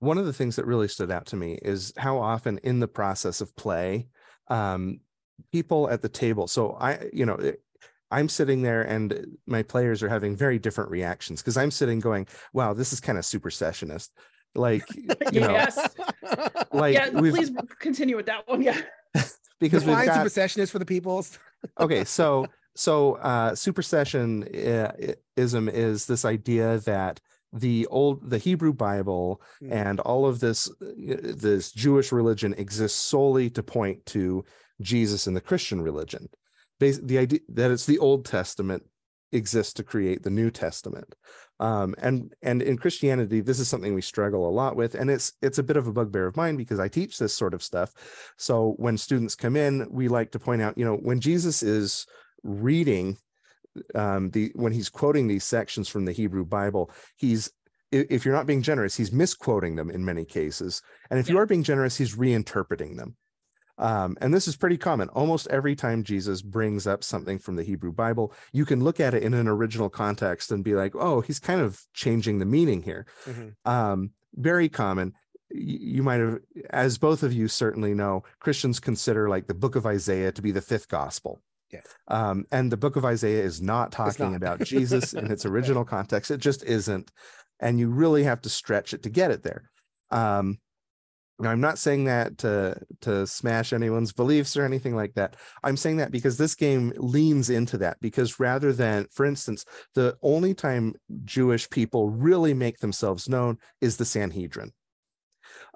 [0.00, 2.88] One of the things that really stood out to me is how often in the
[2.88, 4.08] process of play
[4.48, 5.00] um,
[5.52, 7.62] people at the table so i you know it-
[8.10, 12.26] i'm sitting there and my players are having very different reactions because i'm sitting going
[12.52, 14.10] wow this is kind of supersessionist
[14.54, 14.84] like
[15.32, 15.76] you know Yes.
[16.72, 18.80] like yeah please continue with that one yeah
[19.60, 21.38] because we've Define got supersessionist for the peoples
[21.80, 24.92] okay so so uh supersession uh,
[25.36, 27.20] ism is this idea that
[27.52, 29.72] the old the hebrew bible Mm.
[29.72, 34.44] and all of this uh, this jewish religion exists solely to point to
[34.82, 36.45] jesus and the christian religion Bas-
[36.78, 38.84] the idea that it's the old testament
[39.32, 41.14] exists to create the new testament.
[41.58, 45.32] Um and and in christianity this is something we struggle a lot with and it's
[45.40, 47.92] it's a bit of a bugbear of mine because i teach this sort of stuff.
[48.36, 52.06] So when students come in we like to point out you know when jesus is
[52.42, 53.16] reading
[53.94, 57.50] um the when he's quoting these sections from the hebrew bible he's
[57.92, 60.82] if you're not being generous he's misquoting them in many cases.
[61.10, 63.16] And if you are being generous he's reinterpreting them
[63.78, 65.08] um, and this is pretty common.
[65.10, 69.14] Almost every time Jesus brings up something from the Hebrew Bible, you can look at
[69.14, 72.82] it in an original context and be like, oh, he's kind of changing the meaning
[72.82, 73.06] here.
[73.26, 73.54] Mhm.
[73.64, 75.12] Um, very common.
[75.50, 76.38] You might have,
[76.70, 80.52] as both of you certainly know, Christians consider like the book of Isaiah to be
[80.52, 81.40] the fifth gospel.
[81.72, 81.80] Yeah.
[82.08, 84.36] Um, and the book of Isaiah is not talking not.
[84.36, 86.30] about Jesus in its original context.
[86.30, 87.10] It just isn't.
[87.60, 89.70] And you really have to stretch it to get it there.
[90.10, 90.58] Um,
[91.38, 95.36] now, I'm not saying that to to smash anyone's beliefs or anything like that.
[95.62, 97.98] I'm saying that because this game leans into that.
[98.00, 100.94] Because rather than, for instance, the only time
[101.24, 104.72] Jewish people really make themselves known is the Sanhedrin.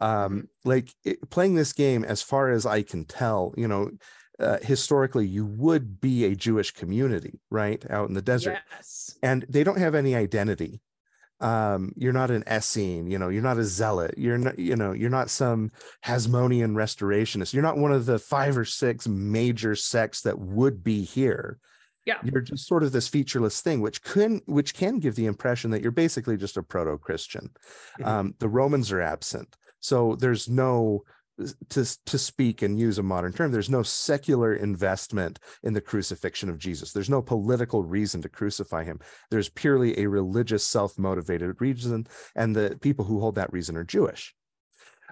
[0.01, 3.91] Um, like it, playing this game, as far as I can tell, you know,
[4.39, 9.45] uh, historically, you would be a Jewish community, right, out in the desert yes and
[9.49, 10.81] they don't have any identity
[11.41, 14.93] um, you're not an Essene, you know, you're not a zealot, you're not, you know,
[14.93, 15.71] you're not some
[16.05, 21.03] Hasmonean restorationist, you're not one of the five or six major sects that would be
[21.03, 21.59] here.
[22.07, 22.19] Yeah.
[22.25, 25.83] You're just sort of this featureless thing, which can which can give the impression that
[25.83, 27.51] you're basically just a proto-Christian.
[28.01, 28.07] Mhm.
[28.07, 29.57] Um, the Romans are absent.
[29.81, 31.05] So there's no
[31.71, 36.49] to, to speak and use a modern term, there's no secular investment in the crucifixion
[36.49, 36.93] of Jesus.
[36.93, 39.01] There's no political reason to crucify him.
[39.31, 42.07] There's purely a religious, self motivated reason.
[42.35, 44.35] And the people who hold that reason are Jewish.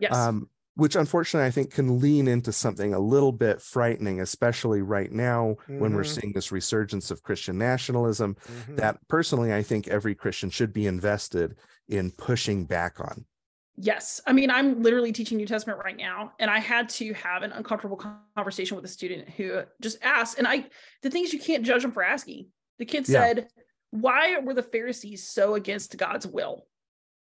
[0.01, 0.15] Yes.
[0.15, 5.11] Um, which unfortunately I think can lean into something a little bit frightening, especially right
[5.11, 6.21] now when we're Mhm.
[6.21, 8.37] seeing this resurgence of Christian nationalism.
[8.67, 8.77] Mhm.
[8.77, 11.57] That personally, I think every Christian should be invested
[11.89, 13.27] in pushing back on.
[13.81, 14.21] Yes.
[14.27, 17.53] I mean, I'm literally teaching New Testament right now, and I had to have an
[17.53, 17.97] uncomfortable
[18.37, 20.67] conversation with a student who just asked, and I,
[21.03, 22.49] the thing is, you can't judge them for asking.
[22.79, 23.21] The kid Yeah.
[23.21, 23.49] said,
[23.91, 26.67] Why were the Pharisees so against God's will?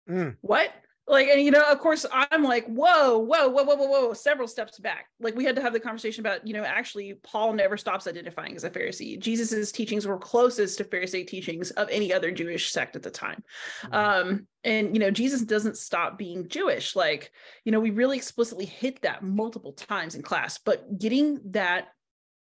[0.10, 0.36] Mm.
[0.42, 0.70] What?
[1.06, 4.48] Like, and you know, of course, I'm like, whoa, whoa, whoa, whoa, whoa, whoa, several
[4.48, 5.08] steps back.
[5.20, 8.56] Like, we had to have the conversation about, you know, actually, Paul never stops identifying
[8.56, 9.20] as a Pharisee.
[9.20, 13.44] Jesus's teachings were closest to Pharisee teachings of any other Jewish sect at the time
[13.84, 13.94] Mhm.
[13.94, 17.32] um and you know jesus doesn't stop being jewish like
[17.66, 21.88] you know we really explicitly hit that multiple times in class but getting that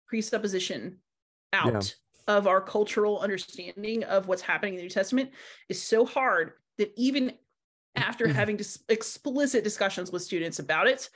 [0.07, 0.99] presupposition
[1.53, 1.95] out
[2.27, 5.31] of our cultural understanding of what's happening in the new testament
[5.69, 7.33] is so hard that even
[7.97, 8.33] after Mhm.
[8.35, 11.09] having dis- explicit discussions with students about it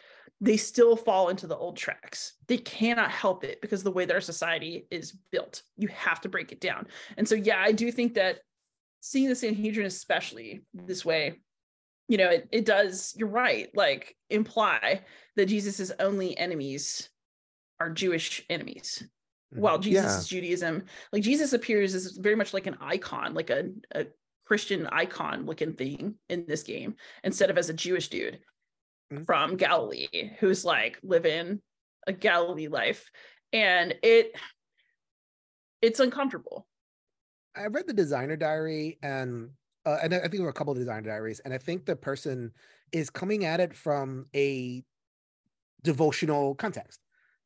[0.42, 4.14] they still fall into the old tracks they cannot help it because the way that
[4.14, 7.92] our society is built you have to break it down and so yeah i do
[7.92, 8.40] think that
[9.02, 11.40] seeing the Sanhedrin, especially this way,
[12.08, 15.00] you know, it, it does, you're right, like imply
[15.36, 17.08] that Jesus's only enemies
[17.80, 19.02] are Jewish enemies.
[19.52, 20.18] While Jesus Yeah.
[20.18, 24.06] is Judaism, like Jesus appears as very much like an icon, like a, a
[24.50, 28.40] Christian icon looking thing in this game, instead of as a Jewish dude
[29.12, 29.24] Mhm.
[29.24, 31.62] from Galilee who's like living
[32.08, 33.12] a Galilee life.
[33.52, 34.34] And it
[35.80, 36.66] it's uncomfortable.
[37.54, 39.50] I read the designer diary and
[39.86, 41.86] uh, and I I think there were a couple of designer diaries, and I think
[41.86, 42.52] the person
[42.90, 44.82] is coming at it from a
[45.82, 46.98] devotional context.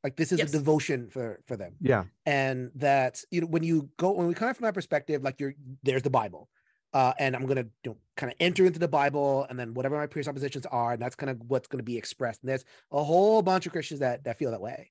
[0.02, 0.48] Like this is Yes.
[0.48, 2.04] a devotion for for them, Yeah.
[2.24, 5.54] and that you know when you go when we come from that perspective, like you're
[5.82, 6.48] there's the Bible,
[6.94, 9.96] uh, and I'm gonna you know, kind of enter into the Bible, and then whatever
[9.96, 12.42] my presuppositions are, and that's kind of what's going to be expressed.
[12.42, 14.90] And there's a whole bunch of Christians that that feel that way,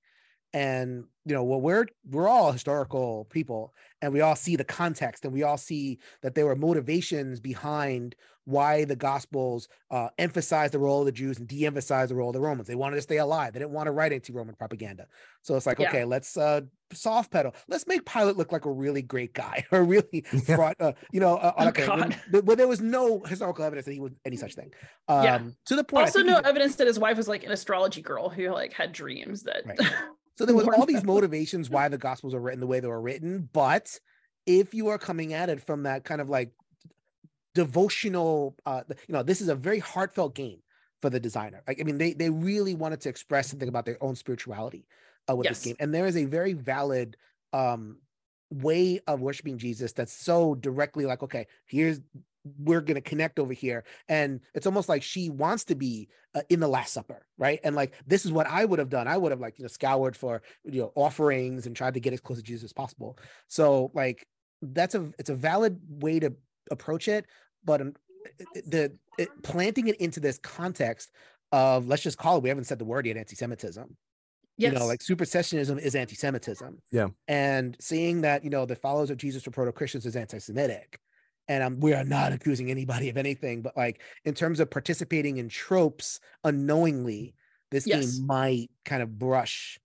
[0.53, 5.23] and you know, well, we're we're all historical people, and we all see the context,
[5.23, 10.79] and we all see that there were motivations behind why the Gospels uh, emphasize the
[10.79, 12.67] role of the Jews and de-emphasize the role of the Romans.
[12.67, 13.53] They wanted to stay alive.
[13.53, 15.07] They didn't want to write anti-Roman propaganda.
[15.43, 15.87] So it's like, Yeah.
[15.87, 16.61] okay, let's uh,
[16.93, 17.53] soft pedal.
[17.67, 20.73] Let's make Pilate look like a really great guy, or really Yeah.
[20.79, 22.19] uh, you know, uh, Oh, okay, when, God.
[22.31, 24.71] but, but there was no historical evidence that he was any such thing.
[25.07, 25.41] Um, Yeah.
[25.67, 26.07] To the point.
[26.07, 29.43] Also no evidence that his wife was like an astrology girl who like had dreams
[29.43, 29.79] that Right.
[30.35, 32.99] So there was all these motivations why the gospels are written the way they were
[32.99, 33.99] written, but
[34.47, 36.53] if you are coming at it from that kind of like
[37.53, 40.59] devotional, uh, you know, this is a very heartfelt game
[41.01, 41.61] for the designer.
[41.67, 44.85] Like, I mean, they they really wanted to express something about their own spirituality
[45.29, 45.59] uh, with Yes.
[45.59, 47.17] this game, and there is a very valid
[47.53, 47.97] um
[48.51, 52.01] way of worshiping Jesus that's so directly like, okay, here's
[52.59, 53.85] we're going to connect over here.
[54.09, 57.59] And it's almost like she wants to be uh, in the last supper right?
[57.63, 59.07] And like this is what i would have done.
[59.07, 62.13] I would have like you know scoured for you know offerings and tried to get
[62.13, 63.17] as close to jesus as possible.
[63.47, 64.27] So like
[64.61, 66.33] that's a it's a valid way to
[66.71, 67.25] approach it
[67.65, 67.93] but um,
[68.67, 71.11] the it, planting it into this context
[71.51, 73.95] of let's just call it we haven't said the word yet anti-semitism
[74.57, 74.73] yes.
[74.73, 77.07] you know like supersessionism is anti-semitism Yeah.
[77.27, 80.99] and seeing that you know the followers of jesus or proto-christians is anti-semitic
[81.47, 85.37] and um, we are not accusing anybody of anything but like in terms of participating
[85.37, 87.33] in tropes unknowingly
[87.71, 88.17] this Yes.
[88.17, 89.79] game might kind of brush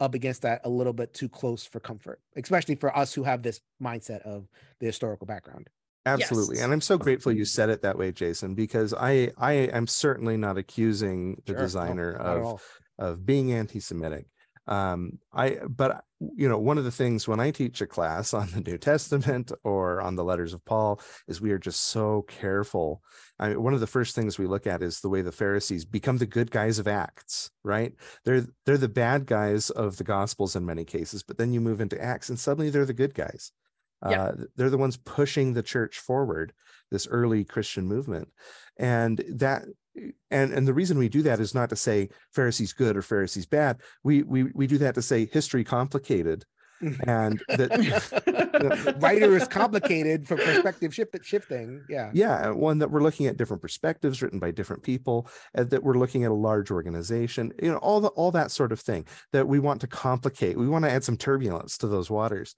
[0.00, 3.42] up against that a little bit too close for comfort especially for us who have
[3.42, 4.48] this mindset of
[4.80, 5.68] the historical background
[6.06, 6.56] Absolutely.
[6.56, 6.64] Yes.
[6.64, 10.36] And I'm so grateful you said it that way, Jason, because I I am certainly
[10.36, 12.60] not accusing the Sure, designer not at of all.
[12.98, 14.26] Of being anti-Semitic.
[14.66, 18.50] Um, I but you know one of the things when I teach a class on
[18.50, 23.02] the New Testament or on the letters of Paul is we are just so careful.
[23.38, 25.84] I mean, one of the first things we look at is the way the Pharisees
[25.84, 27.92] become the good guys of Acts, right?
[28.24, 31.82] They're they're the bad guys of the Gospels in many cases, but then you move
[31.82, 33.52] into Acts and suddenly they're the good guys.
[34.08, 34.22] Yeah.
[34.22, 36.52] Uh, they're the ones pushing the church forward,
[36.90, 38.28] this early Christian movement,
[38.78, 39.64] and that
[40.34, 43.46] and and the reason we do that is not to say Pharisees good or Pharisees
[43.46, 43.80] bad.
[44.02, 46.44] We we we do that to say history complicated,
[47.06, 51.82] and that writer is complicated for perspective shift shifting.
[51.88, 52.10] Yeah.
[52.12, 52.50] Yeah.
[52.50, 56.24] One that we're looking at different perspectives written by different people and that we're looking
[56.24, 59.58] at a large organization you know all the all that sort of thing that we
[59.58, 60.58] want to complicate.
[60.58, 62.54] We want to add some turbulence to those waters.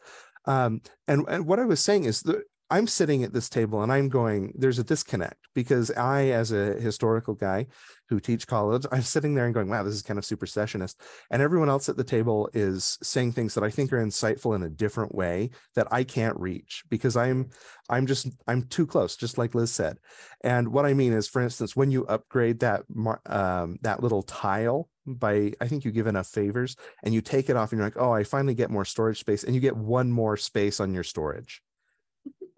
[0.47, 3.93] Um, and, and what i was saying is that I'm sitting at this table and
[3.93, 7.67] I'm going, there's a disconnect because I, as a historical guy
[8.09, 10.97] who teach college, I'm sitting there and going, wow, this is kind of supersessionist.
[11.31, 14.65] And everyone else at the table is saying things that I think are insightful in
[14.65, 17.51] a different way that I can't reach because I'm,
[17.89, 19.99] I'm just, I'm too close, just like Liz said.
[20.43, 22.83] And what I mean is, for instance, when you upgrade that,
[23.27, 26.75] um, that little tile by I think you give enough favors
[27.05, 29.45] and you take it off and you're like, oh, I finally get more storage space,
[29.45, 31.63] and you get one more space on your storage.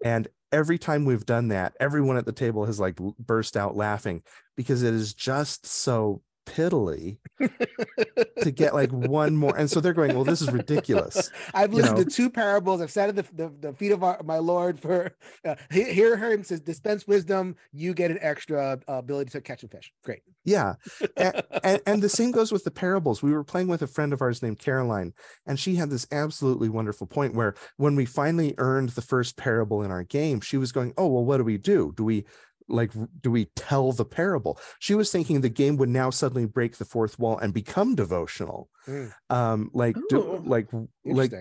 [0.03, 4.23] And every time we've done that, everyone at the table has like burst out laughing
[4.55, 7.17] because it is just so piddly
[8.41, 9.55] to get like one more.
[9.55, 11.29] And so they're going, well, this is ridiculous.
[11.53, 12.09] I've listened you know?
[12.09, 12.81] to two parables.
[12.81, 15.11] I've sat at the, the, the feet of our, my Lord for
[15.45, 17.55] uh, hear him says, dispense wisdom.
[17.71, 19.91] You get an extra uh, ability to catch a fish.
[20.03, 20.21] Great.
[20.43, 20.75] Yeah.
[21.15, 23.21] and, and, and the same goes with the parables.
[23.21, 25.13] We were playing with a friend of ours named Caroline,
[25.45, 29.83] and she had this absolutely wonderful point where when we finally earned the first parable
[29.83, 31.93] in our game, she was going, oh, well, what do we do?
[31.95, 32.25] Do we
[32.69, 34.59] like do we tell the parable?
[34.79, 38.69] She was thinking the game would now suddenly break the fourth wall and become devotional.
[38.87, 39.13] Mm.
[39.29, 40.67] um like do, like
[41.05, 41.33] like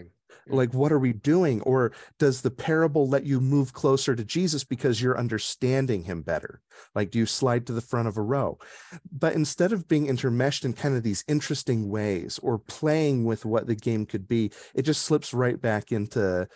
[0.46, 1.60] like what are we doing?
[1.62, 6.60] Or does the parable let you move closer to jesus because you're understanding him better?
[6.94, 8.58] Like do you slide to the front of a row?
[9.10, 13.66] But instead of being intermeshed in kind of these interesting ways or playing with what
[13.66, 16.48] the game could be it just slips right back into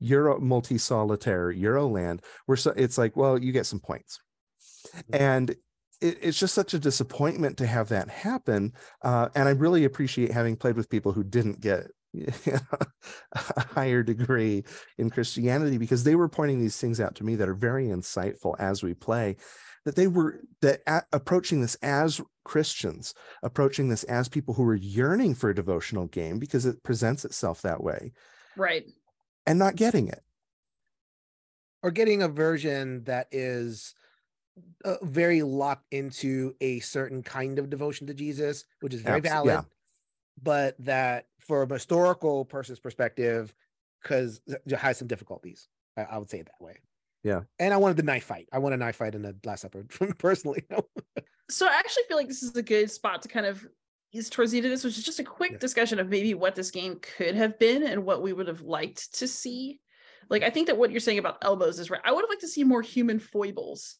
[0.00, 4.20] Euro multi solitaire Euroland, where so it's like, well, you get some points,
[4.88, 5.14] mm-hmm.
[5.14, 5.56] and
[6.00, 8.72] it, it's just such a disappointment to have that happen.
[9.02, 11.86] Uh, and I really appreciate having played with people who didn't get
[13.32, 13.40] a
[13.74, 14.64] higher degree
[14.98, 18.54] in Christianity because they were pointing these things out to me that are very insightful
[18.58, 19.36] as we play.
[19.84, 20.80] That they were that
[21.12, 23.14] approaching this as Christians,
[23.44, 27.62] approaching this as people who are yearning for a devotional game because it presents itself
[27.62, 28.12] that way.
[28.56, 28.84] Right
[29.46, 30.22] and not getting it
[31.82, 33.94] or getting a version that is
[34.84, 39.54] uh, very locked into a certain kind of devotion to Jesus, which is very valid,
[39.54, 39.62] yeah.
[40.42, 43.54] but that for a historical person's perspective,
[44.02, 45.68] because it has some difficulties.
[45.96, 46.78] I, I, would say it that way.
[47.22, 47.42] Yeah.
[47.58, 48.48] And I wanted the knife fight.
[48.52, 49.84] I want a knife fight in the last Supper
[50.18, 50.64] personally.
[51.50, 53.66] so I actually feel like this is a good spot to kind of
[54.12, 55.58] is towards the end of this, which is just a quick yeah.
[55.58, 59.14] discussion of maybe what this game could have been and what we would have liked
[59.18, 59.80] to see.
[60.28, 62.00] Like, I think that what you're saying about elbows is right.
[62.04, 63.96] I would have liked to see more human foibles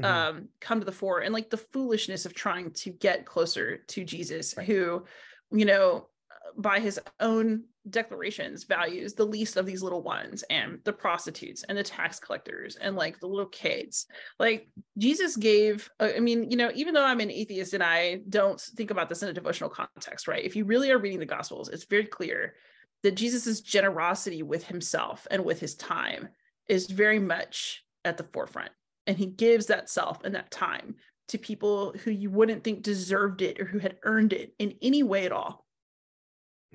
[0.00, 0.04] mm-hmm.
[0.04, 4.04] um, come to the fore and like the foolishness of trying to get closer to
[4.04, 4.66] Jesus, right.
[4.66, 5.04] who,
[5.52, 6.08] you know,
[6.56, 11.78] by his own declarations values the least of these little ones and the prostitutes and
[11.78, 14.06] the tax collectors and like the little kids.
[14.38, 18.20] Like jesus gave uh, i mean you know even though i'm an atheist and i
[18.28, 20.44] don't think about this in a devotional context right?
[20.44, 22.54] If you really are reading the gospels it's very clear
[23.02, 26.28] that jesus's generosity with himself and with his time
[26.68, 28.70] is very much at the forefront.
[29.06, 30.96] And he gives that self and that time
[31.28, 35.02] to people who you wouldn't think deserved it or who had earned it in any
[35.02, 35.66] way at all.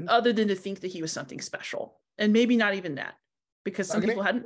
[0.08, 2.00] Other than to think that he was something special.
[2.18, 3.16] And maybe not even that,
[3.64, 4.46] because some people hadn't.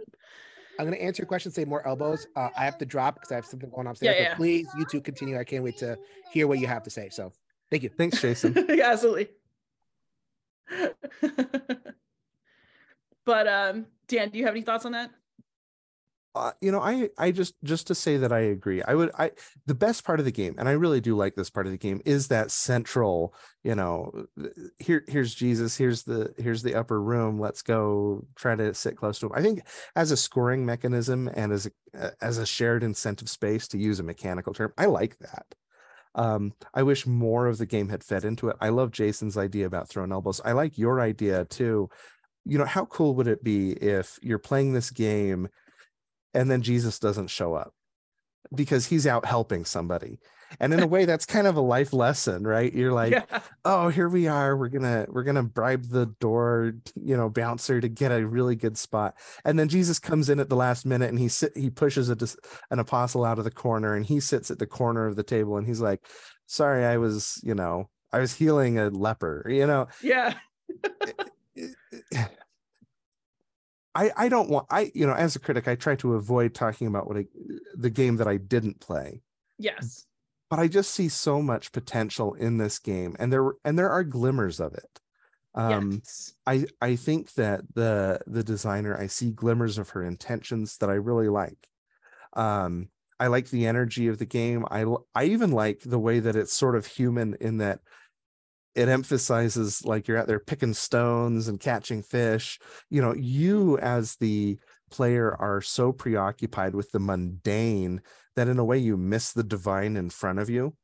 [0.80, 2.28] I'm going to answer your question, say more elbows.
[2.36, 4.16] Uh, I have to drop because I have something going on upstairs.
[4.18, 4.36] Yeah, yeah.
[4.36, 5.38] please, you two continue.
[5.38, 5.98] I can't wait to
[6.32, 7.10] hear what you have to say.
[7.10, 7.34] So
[7.72, 7.90] thank you.
[7.90, 8.54] Thanks, Jason.
[8.70, 9.30] yeah, absolutely.
[13.26, 15.10] but um, Dan, do you have any thoughts on that?
[16.36, 19.32] Uh, you know i i just just to say that i agree i would i
[19.66, 21.78] the best part of the game and i really do like this part of the
[21.78, 24.12] game is that central you know
[24.78, 29.20] here here's jesus here's the here's the upper room let's go try to sit close
[29.20, 29.62] to him i think
[29.96, 34.04] as a scoring mechanism and as a as a shared incentive space to use a
[34.04, 35.46] mechanical term i like that
[36.18, 38.58] um, I wish more of the game had fed into it.
[38.60, 40.42] I love Jason's idea about throwing elbows.
[40.44, 41.90] I like your idea too.
[42.44, 45.48] You know, how cool would it be if you're playing this game
[46.38, 47.74] and then Jesus doesn't show up
[48.54, 50.20] because he's out helping somebody.
[50.60, 52.72] And in a way that's kind of a life lesson, right?
[52.72, 53.40] You're like, yeah.
[53.66, 54.56] "Oh, here we are.
[54.56, 58.26] We're going to we're going to bribe the door, you know, bouncer to get a
[58.26, 61.58] really good spot." And then Jesus comes in at the last minute and he sit
[61.58, 62.18] he pushes a,
[62.72, 65.58] an apostle out of the corner and he sits at the corner of the table
[65.58, 66.06] and he's like,
[66.46, 69.88] "Sorry, I was, you know, I was healing a leper." You know?
[70.02, 70.36] Yeah.
[73.98, 76.86] I, I don't want I you know as a critic I try to avoid talking
[76.86, 77.26] about what I,
[77.76, 79.22] the game that I didn't play.
[79.58, 80.06] Yes.
[80.50, 84.04] But I just see so much potential in this game and there and there are
[84.04, 85.00] glimmers of it.
[85.56, 86.36] Um, yes.
[86.46, 90.94] I I think that the the designer I see glimmers of her intentions that I
[90.94, 91.68] really like.
[92.34, 94.64] Um, I like the energy of the game.
[94.70, 97.80] I I even like the way that it's sort of human in that
[98.78, 102.60] it emphasizes like you're out there picking stones and catching fish.
[102.92, 104.60] You know, you as the
[104.92, 108.02] player are so preoccupied with the mundane
[108.36, 110.76] that in a way you miss the divine in front of you.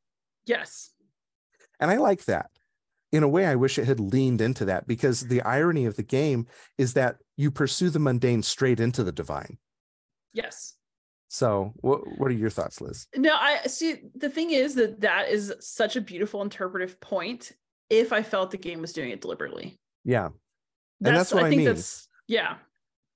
[0.47, 0.89] Yes.
[1.79, 2.47] And I like that.
[3.11, 6.03] In a way, I wish it had leaned into that because the irony of the
[6.03, 6.47] game
[6.79, 9.59] is that you pursue the mundane straight into the divine.
[10.33, 10.75] Yes.
[11.27, 13.07] So, what what are your thoughts, Liz?
[13.15, 13.97] No, I see.
[14.15, 17.51] The thing is that that is such a beautiful interpretive point.
[17.93, 20.27] If I felt the game was doing it deliberately, Yeah,
[21.05, 21.67] And that's what I think mean.
[21.67, 22.57] that's yeah,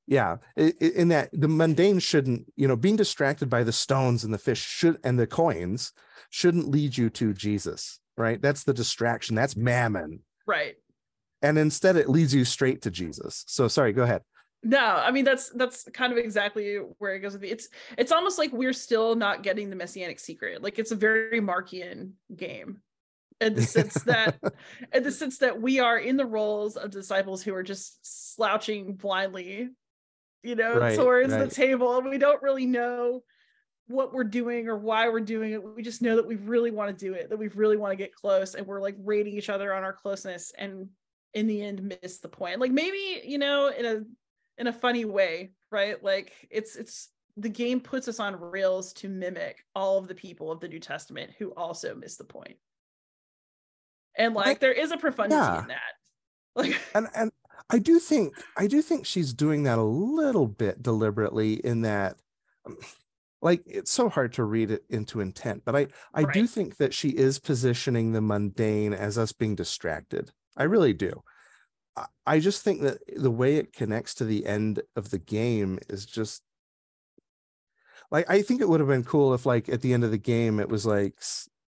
[0.07, 0.37] yeah.
[0.57, 4.33] I- I- In that the mundane shouldn't, you know, being distracted by the stones and
[4.33, 5.93] the fish should and the coins
[6.29, 8.41] shouldn't lead you to Jesus, right?
[8.41, 9.35] That's the distraction.
[9.35, 10.75] That's mammon, right.
[11.41, 13.43] and instead it leads you straight to Jesus.
[13.47, 14.21] So, sorry, go ahead.
[14.63, 17.49] No, I mean that's that's kind of exactly where it goes with me.
[17.49, 20.61] It's it's almost like we're still not getting the messianic secret.
[20.63, 22.81] Like it's a very Markian game.
[23.39, 24.39] In the sense that
[24.93, 27.99] in the sense that we are in the roles of disciples who are just
[28.35, 29.69] slouching blindly,
[30.43, 33.23] you know, Right, towards the table, and we don't really know
[33.87, 35.63] what we're doing or why we're doing it.
[35.63, 37.95] We just know that we really want to do it, that we really want to
[37.95, 40.89] get close, and we're like rating each other on our closeness, and
[41.33, 42.59] in the end, miss the point.
[42.59, 44.01] Like maybe you know, in a
[44.57, 46.01] in a funny way, right?
[46.03, 50.51] Like it's it's the game puts us on rails to mimic all of the people
[50.51, 52.57] of the New Testament who also miss the point.
[54.17, 55.61] And like Like, there is a profundity yeah.
[55.61, 55.79] in that.
[56.55, 57.31] Like and and
[57.69, 62.15] I do think I do think she's doing that a little bit deliberately in that
[62.65, 62.77] um,
[63.43, 66.95] like it's so hard to read it into intent but I I do think that
[66.95, 71.21] she is positioning the mundane as us being distracted I really do
[72.25, 76.05] I, just think that the way it connects to the end of the game is
[76.05, 76.43] just
[78.11, 80.17] like I think it would have been cool if like at the end of the
[80.17, 81.15] game it was like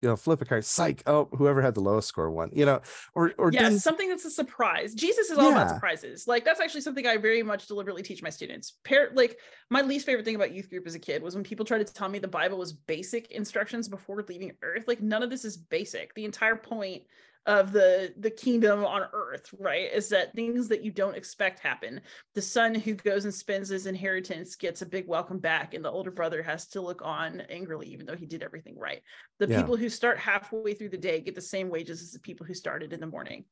[0.04, 2.82] you know flip a card psych oh whoever had the lowest score won you know
[3.16, 4.93] or or yes, didn't- something that's a surprise.
[4.93, 6.28] Jesus is all about surprises.
[6.28, 8.74] Like that's actually something I very much deliberately teach my students.
[8.84, 9.38] Par- like
[9.70, 11.93] my least favorite thing about youth group as a kid was when people tried to
[11.93, 14.84] tell me the Bible was basic instructions before leaving Earth.
[14.88, 16.14] Like none of this is basic.
[16.16, 17.04] The entire point
[17.46, 22.00] of the the kingdom on earth right is that things that you don't expect happen.
[22.36, 25.91] The son who goes and spends his inheritance gets a big welcome back and the
[25.91, 29.02] older brother has to look on angrily even though he did everything right.
[29.39, 29.60] The Yeah.
[29.60, 32.54] people who start halfway through the day get the same wages as the people who
[32.54, 33.44] started in the morning.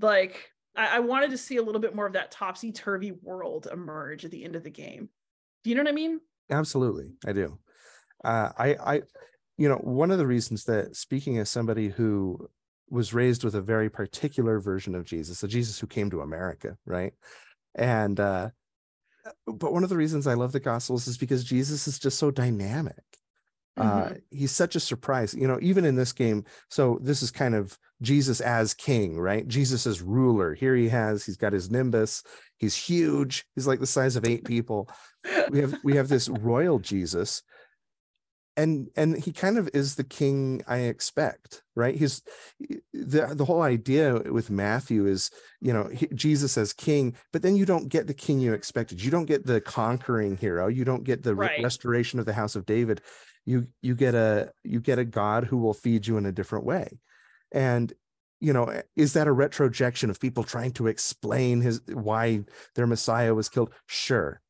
[0.00, 4.24] Like I, I wanted to see a little bit more of that topsy-turvy world emerge
[4.24, 5.10] at the end of the game.
[5.64, 6.20] Do you know what i mean?
[6.50, 7.58] Absolutely, I do.
[8.24, 9.02] Uh, I, I,
[9.58, 12.48] you know, one of the reasons that speaking as somebody who
[12.90, 16.76] was raised with a very particular version of Jesus, a Jesus who came to America,
[16.84, 17.12] right?
[17.74, 18.50] And, uh,
[19.46, 22.30] but one of the reasons I love the Gospels is because Jesus is just so
[22.30, 22.94] dynamic.
[23.76, 24.22] Uh, Mhm.
[24.30, 26.44] he's such a surprise, you know, even in this game.
[26.68, 29.46] So this is kind of Jesus as king, right?
[29.46, 30.54] Jesus as ruler.
[30.54, 32.22] Here he has, he's got his nimbus.
[32.58, 33.46] He's huge.
[33.54, 34.90] He's like the size of eight people
[35.50, 37.42] we have we have this royal jesus
[38.60, 41.96] and and he kind of is the king i expect right?
[41.96, 42.22] He's
[42.92, 45.30] the the whole idea with matthew is
[45.60, 49.02] you know he- jesus as king but then you don't get the king you expected.
[49.02, 50.66] You don't get the conquering hero.
[50.68, 53.00] You don't get the re- restoration of the house of david.
[53.46, 56.66] You you get a you get a god who will feed you in a different
[56.66, 57.00] way.
[57.52, 57.92] And
[58.40, 62.44] you know is that a retrojection of people trying to explain his why
[62.74, 63.72] their messiah was killed?
[63.86, 64.40] Sure.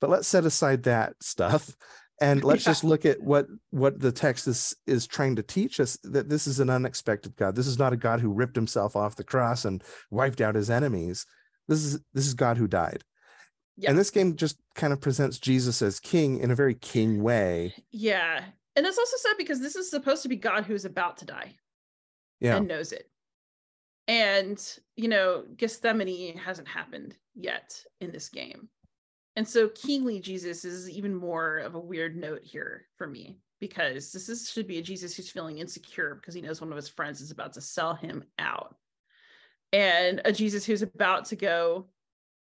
[0.00, 1.74] But let's set aside that stuff
[2.20, 2.70] and let's Yeah.
[2.70, 6.46] just look at what what the text is is trying to teach us that this
[6.46, 9.64] is an unexpected god this is not a god who ripped himself off the cross
[9.64, 11.26] and wiped out his enemies
[11.68, 13.02] this is this is god who died
[13.76, 13.90] Yeah.
[13.90, 17.74] and this game just kind of presents jesus as king in a very king way
[17.90, 18.44] yeah
[18.74, 21.54] and that's also sad because this is supposed to be god who's about to die
[22.40, 23.10] yeah and knows it.
[24.08, 24.56] And,
[24.94, 28.68] you know, Gethsemane hasn't happened yet in this game.
[29.36, 34.12] And so kingly Jesus is even more of a weird note here for me because
[34.12, 36.88] this is, should be a Jesus who's feeling insecure because he knows one of his
[36.88, 38.74] friends is about to sell him out.
[39.72, 41.88] And a Jesus who's about to go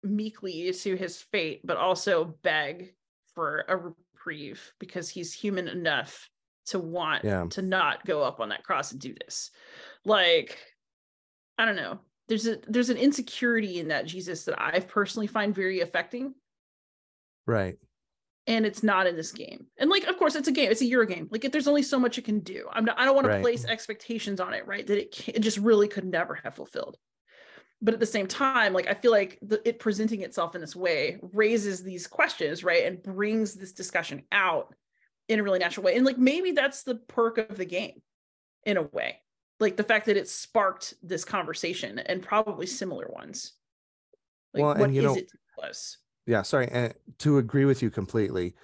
[0.02, 2.94] meekly to his fate, but also beg
[3.34, 6.30] for a reprieve because he's human enough
[6.66, 7.46] to want Yeah.
[7.50, 9.50] to not go up on that cross and do this
[10.04, 10.58] like
[11.58, 15.54] i don't know there's a there's an insecurity in that jesus that i personally find
[15.54, 16.34] very affecting
[17.46, 17.76] right.
[18.46, 19.66] And it's not in this game.
[19.78, 20.70] And like of course it's a game.
[20.70, 21.28] It's a euro game.
[21.30, 23.36] Like if there's only so much it can do i'm not, i don't want Right.
[23.38, 26.54] to place expectations on it right that it, can, it just really could never have
[26.54, 26.96] fulfilled.
[27.80, 30.76] But at the same time like i feel like the, it presenting itself in this
[30.76, 34.74] way raises these questions right and brings this discussion out
[35.28, 35.96] in a really natural way.
[35.96, 38.02] And like maybe that's the perk of the game
[38.64, 39.20] in a way.
[39.58, 43.54] Like the fact that it sparked this conversation and probably similar ones.
[44.52, 45.30] Like Well, what and you is know- it
[46.26, 48.54] yeah sorry and to agree with you completely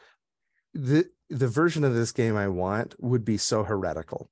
[0.74, 4.30] the the version of this game i want would be so heretical.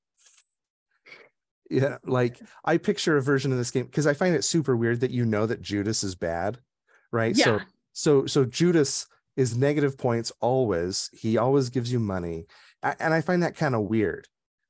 [1.71, 5.01] Yeah like i picture a version of this game because i find it super weird
[5.01, 6.59] that you know that judas is bad
[7.13, 7.37] right?
[7.37, 7.59] So Yeah.
[7.59, 9.07] so so so judas
[9.37, 11.11] is negative points always.
[11.13, 12.47] He always gives you money.
[12.83, 14.29] And i find that kind of weird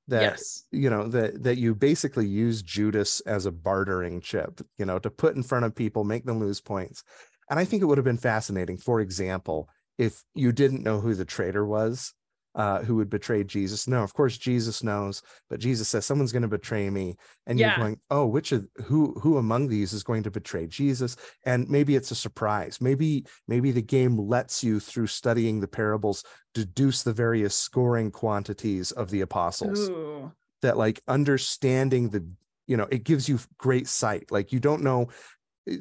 [0.09, 0.65] that yes.
[0.73, 5.11] you know that that you basically use judas as a bartering chip you know to
[5.11, 7.05] put in front of people make them lose points
[7.51, 9.69] and i think it would have been fascinating for example
[9.99, 12.15] if you didn't know who the traitor was
[12.55, 13.87] uh who would betray jesus.
[13.87, 17.17] No of course jesus knows but jesus says someone's going to betray me.
[17.47, 17.67] And Yeah.
[17.69, 21.17] you're going oh which of who who among these is going to betray jesus?
[21.45, 22.81] And maybe it's a surprise.
[22.81, 26.25] Maybe maybe the game lets you through studying the parables
[26.55, 29.91] deduce the various scoring quantities of the apostles.
[29.91, 30.33] Ooh.
[30.63, 32.27] that like understanding the
[32.67, 34.31] you know it gives you great sight.
[34.31, 35.09] Like you don't know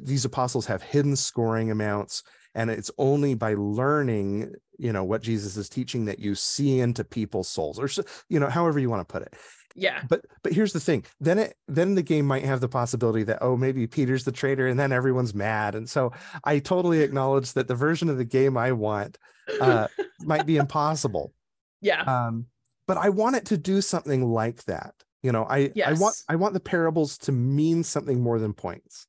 [0.02, 2.22] these apostles have hidden scoring amounts
[2.54, 7.04] and it's only by learning you know what jesus is teaching that you see into
[7.04, 7.88] people's souls or
[8.28, 9.34] you know however you want to put it.
[9.74, 10.02] Yeah.
[10.08, 13.38] But but here's the thing then it then the game might have the possibility that
[13.40, 16.12] oh maybe peter's the traitor and then everyone's mad and so
[16.42, 19.18] i totally acknowledge that the version of the game i want
[19.60, 19.86] uh
[20.22, 21.32] might be impossible.
[21.80, 22.02] Yeah.
[22.02, 22.46] Um
[22.88, 26.34] but i want it to do something like that you know i i want i
[26.34, 29.06] want the parables to mean something more than points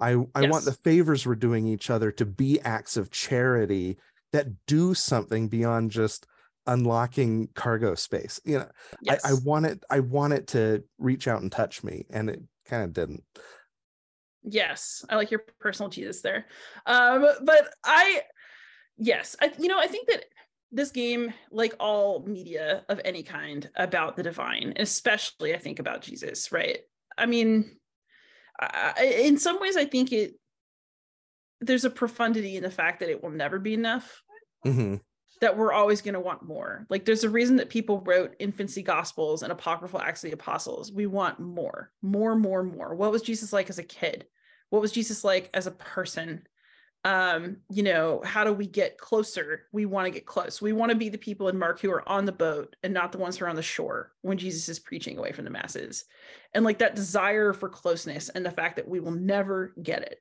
[0.00, 3.96] i i want the favors we're doing each other to be acts of charity
[4.32, 6.26] that do something beyond just
[6.66, 8.68] unlocking cargo space you know
[9.02, 9.24] yes.
[9.24, 12.40] I, I want it i want it to reach out and touch me and it
[12.66, 13.24] kind of didn't
[14.42, 16.46] Yes, I like your personal Jesus there.
[16.86, 18.22] Um, but I,
[18.96, 20.24] yes, I, you know, I think that
[20.72, 26.00] this game, like all media of any kind about the divine, especially I think about
[26.00, 26.78] Jesus, right?
[27.18, 27.76] I mean,
[28.60, 30.34] I, in some ways, I think it,
[31.60, 34.22] there's a profundity in the fact that it will never be enough
[34.66, 35.00] Mhm.
[35.40, 36.86] that we're always going to want more.
[36.90, 40.92] Like there's a reason that people wrote infancy gospels and apocryphal acts of the apostles.
[40.92, 42.94] We want more, more, more, more.
[42.94, 44.26] What was Jesus like as a kid?
[44.68, 46.46] What was Jesus like as a person?
[47.02, 49.62] Um, you know, how do we get closer?
[49.72, 50.60] We want to get close.
[50.60, 53.10] We want to be the people in Mark who are on the boat and not
[53.10, 56.04] the ones who are on the shore when Jesus is preaching away from the masses.
[56.52, 60.18] And like that desire for closeness and the fact that we will never get it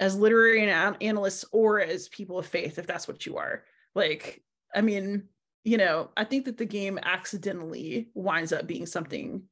[0.00, 3.64] as literary an- analysts or as people of faith, if that's what you are.
[3.94, 4.42] Like,
[4.74, 5.28] I mean,
[5.64, 9.42] you know, I think that the game accidentally winds up being something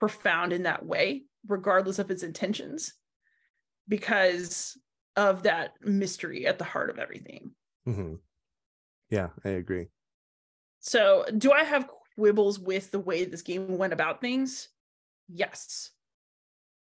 [0.00, 2.94] profound in that way, regardless of its intentions,
[3.88, 4.76] because
[5.18, 7.50] of that mystery at the heart of everything.
[7.86, 8.20] Mhm.
[9.10, 9.88] yeah i agree
[10.80, 14.68] So, do I have quibbles with the way this game went about things?
[15.28, 15.90] Yes.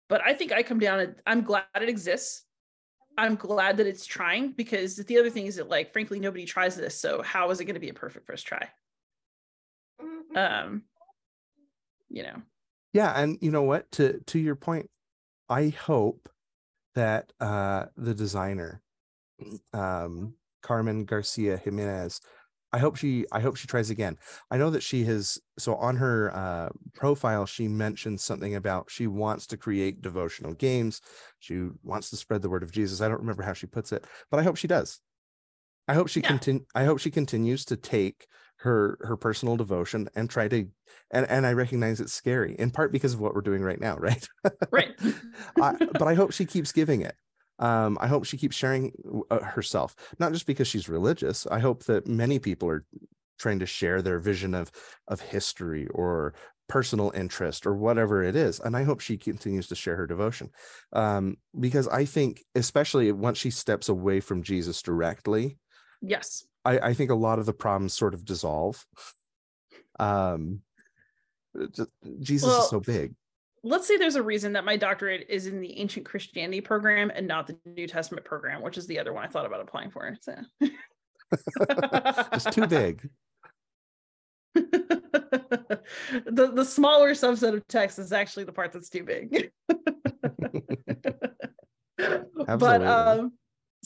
[0.09, 2.45] But I think I come down and I'm glad it exists.
[3.17, 6.77] I'm glad that it's trying because the other thing is that, like, frankly, nobody tries
[6.77, 7.01] this.
[7.01, 8.69] So, how is it going to be a perfect first try?
[10.37, 10.85] Um,
[12.11, 12.43] you know,
[12.93, 14.89] yeah and you know what to to your point
[15.49, 16.29] i hope
[16.99, 18.83] that uh the designer
[19.73, 22.21] um carmen garcia jimenez
[22.73, 24.17] i hope she i hope she tries again.
[24.51, 29.07] I know that she has so on her uh profile she mentioned something about she
[29.07, 31.01] wants to create devotional games.
[31.39, 33.01] She wants to spread the word of jesus.
[33.01, 35.01] I don't remember how she puts it but i hope she does.
[35.91, 36.29] I hope she Yeah.
[36.33, 38.27] continue i hope she continues to take
[38.59, 40.67] her her personal devotion and try to
[41.13, 43.97] and and i recognize it's scary in part because of what we're doing right now
[43.99, 44.29] right
[44.73, 44.95] right.
[45.61, 47.15] I, but I hope she keeps giving it.
[47.59, 48.93] Um, I hope she keeps sharing
[49.31, 51.47] uh, herself, not just because she's religious.
[51.47, 52.85] I hope that many people are
[53.39, 54.71] trying to share their vision of
[55.09, 56.35] of history or
[56.69, 58.61] personal interest or whatever it is.
[58.61, 60.51] And I hope she continues to share her devotion,
[60.93, 65.59] um, because I think, especially once she steps away from Jesus directly,
[66.01, 66.45] yes.
[66.69, 68.85] I, I think a lot of the problems sort of dissolve.
[69.99, 70.61] Um,
[71.73, 71.91] just-
[72.21, 73.15] Jesus Well, is so big.
[73.65, 77.27] Let's say there's a reason that my doctorate is in the ancient Christianity program and
[77.27, 80.17] not the New Testament program, which is the other one I thought about applying for.
[80.21, 80.35] So.
[82.33, 83.09] It's too big.
[84.55, 85.81] the
[86.27, 89.51] the smaller subset of text is actually the part that's too big.
[89.69, 89.79] but
[92.49, 92.87] Absolutely.
[92.87, 93.33] um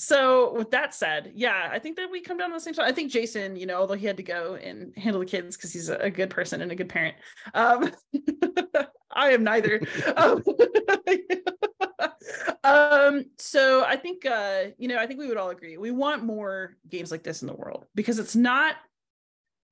[0.02, 2.86] so with that said, yeah, I think that we come down to the same spot.
[2.86, 5.72] I think Jason, you know, although he had to go and handle the kids because
[5.72, 7.14] he's a, a good person and a good parent.
[7.54, 7.92] Um
[9.12, 9.80] I am neither.
[10.16, 10.42] Um,
[12.64, 15.76] um, so I think uh, you know, I think we would all agree.
[15.76, 18.74] We want more games like this in the world because it's not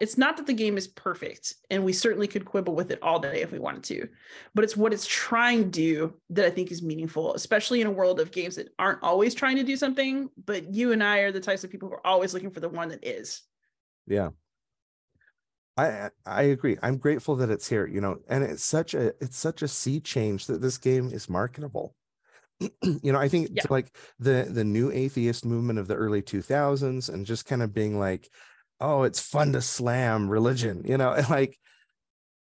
[0.00, 3.18] it's not that the game is perfect and we certainly could quibble with it all
[3.18, 4.08] day if we wanted to
[4.54, 7.92] but it's what it's trying to do that i think is meaningful especially in a
[7.92, 11.32] world of games that aren't always trying to do something but you and i are
[11.32, 13.42] the types of people who are always looking for the one that is
[14.06, 14.30] yeah
[15.76, 16.76] I I agree.
[16.82, 20.00] I'm grateful that it's here, you know, and it's such a it's such a sea
[20.00, 21.94] change that this game is marketable.
[22.82, 23.62] you know, I think yeah.
[23.70, 27.98] like the the new atheist movement of the early 2000s and just kind of being
[27.98, 28.28] like,
[28.80, 31.58] oh, it's fun to slam religion, you know, and like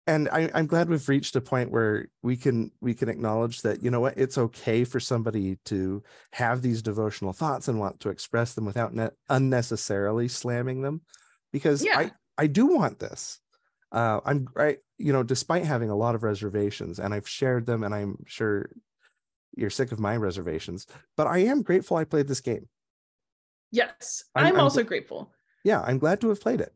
[0.07, 3.83] and I, I'm glad we've reached a point where we can we can acknowledge that
[3.83, 6.03] you know what it's okay for somebody to
[6.33, 11.03] have these devotional thoughts and want to express them without ne- unnecessarily slamming them
[11.53, 11.99] because yeah.
[11.99, 13.39] I I do want this.
[13.93, 17.83] Uh, I'm right, you know, despite having a lot of reservations, and I've shared them,
[17.83, 18.71] and I'm sure
[19.57, 22.69] you're sick of my reservations, but I am grateful I played this game.
[23.73, 25.33] Yes, I'm, I'm also I'm, grateful.
[25.65, 26.73] Yeah, I'm glad to have played it.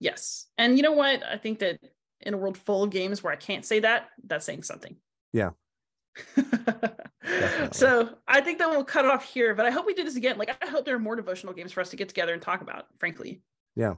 [0.00, 1.22] Yes, and you know what?
[1.24, 1.78] I think that
[2.20, 4.96] in a world full of games where I can't say that, that's saying something.
[5.32, 5.50] Yeah.
[7.72, 10.16] so I think that we'll cut it off here, but I hope we do this
[10.16, 10.38] again.
[10.38, 12.60] Like I hope there are more devotional games for us to get together and talk
[12.60, 13.42] about, frankly.
[13.74, 13.94] Yeah.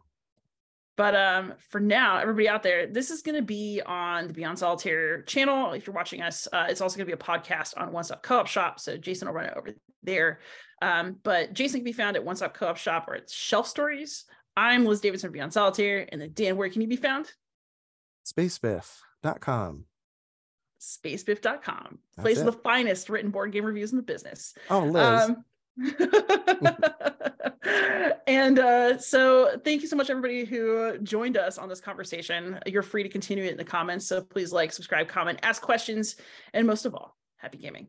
[0.96, 4.60] But um, for now, everybody out there, this is going to be on the Beyond
[4.60, 5.72] Solitaire channel.
[5.72, 8.22] If you're watching us, uh, it's also going to be a podcast on One Stop
[8.22, 8.78] Co-op Shop.
[8.78, 9.70] So Jason will run it over
[10.04, 10.38] there.
[10.84, 14.26] Um, but Jason can be found at One Stop Co-op Shop or at Shelf Stories.
[14.54, 16.06] I'm Liz Davidson from Beyond Solitaire.
[16.12, 17.32] And then Dan, where can you be found?
[18.26, 19.86] Spacebiff.com.
[20.78, 21.98] Spacebiff.com.
[22.18, 24.52] Place of the finest written board game reviews in the business.
[24.68, 25.30] Oh, Liz.
[25.30, 25.44] Um,
[28.26, 32.80] and uh, so thank you so much everybody who joined us on this conversation you're
[32.80, 36.14] free to continue it in the comments so please like subscribe comment ask questions
[36.52, 37.88] and most of all happy gaming